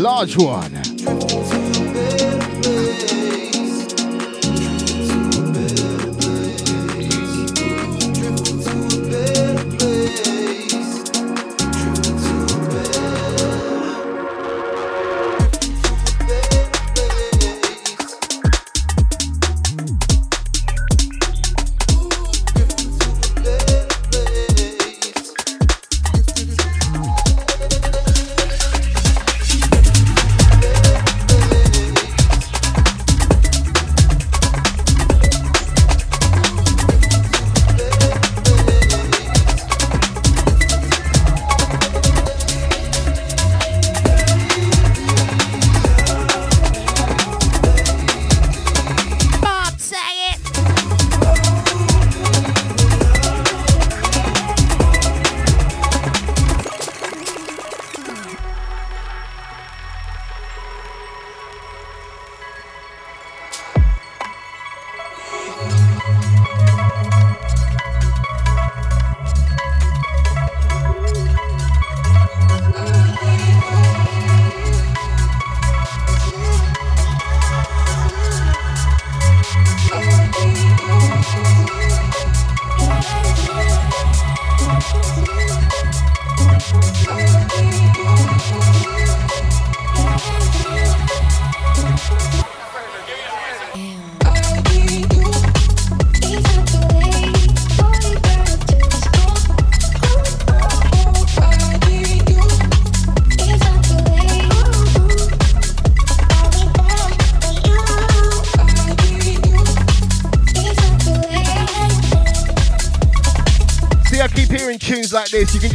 Large 0.00 0.38
one. 0.38 0.83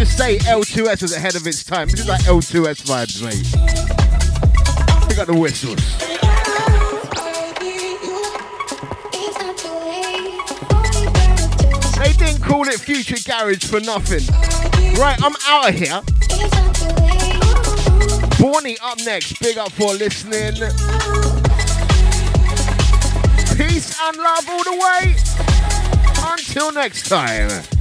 Say 0.10 0.38
L2S 0.40 1.02
was 1.02 1.15
ahead 1.15 1.36
of 1.36 1.45
its 1.48 1.64
time. 1.64 1.88
This 1.88 2.02
is 2.02 2.07
like 2.07 2.22
L2S 2.22 2.84
vibes, 2.84 3.22
mate. 3.23 3.45
We 5.07 5.15
got 5.15 5.27
the 5.27 5.34
whistles. 5.34 5.80
They 11.98 12.14
didn't 12.14 12.44
call 12.44 12.68
it 12.68 12.80
Future 12.80 13.18
Garage 13.26 13.65
for 13.65 13.80
nothing. 13.80 14.26
Right, 14.99 15.18
I'm 15.23 15.36
out 15.48 15.69
of 15.69 15.76
here. 15.76 16.02
Borny 18.40 18.77
up 18.81 18.98
next. 19.06 19.40
Big 19.40 19.57
up 19.57 19.72
for 19.72 19.94
listening. 19.94 20.56
Peace 23.57 23.98
and 24.02 24.18
love 24.18 24.49
all 24.49 24.64
the 24.64 24.77
way. 24.80 25.15
Until 26.31 26.72
next 26.72 27.07
time. 27.10 27.78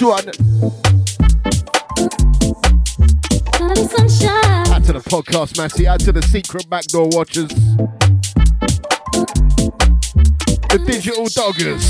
next. 0.00 0.40
Add 4.70 4.84
to 4.84 4.92
the 4.92 5.02
podcast, 5.04 5.56
Massey. 5.58 5.86
Add 5.86 6.00
to 6.00 6.12
the 6.12 6.22
secret 6.22 6.68
backdoor 6.70 7.08
watchers. 7.08 7.48
The 10.68 10.78
digital 10.86 11.24
doggers. 11.26 11.82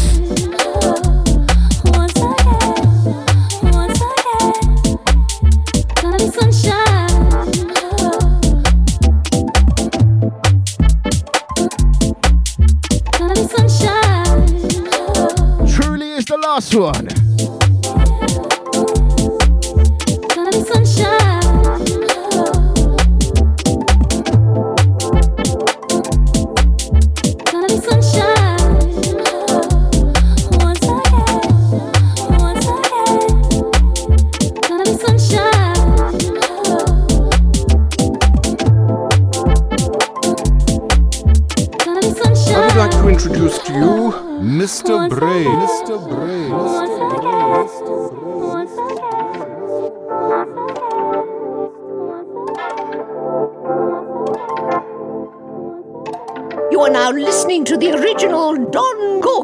Truly 15.75 16.13
is 16.13 16.25
the 16.25 16.39
last 16.39 16.75
one. 16.75 17.18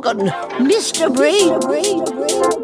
Mr. 0.04 1.14
Breed. 1.14 1.40
Mr. 1.40 1.60
Breen. 1.66 2.63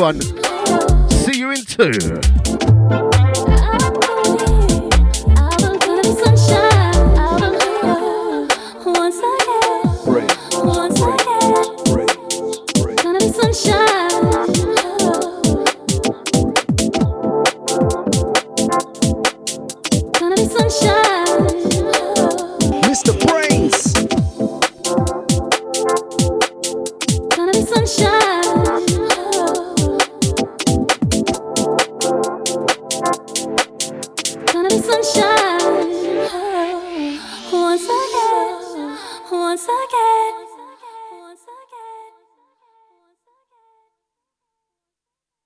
one. 0.00 0.49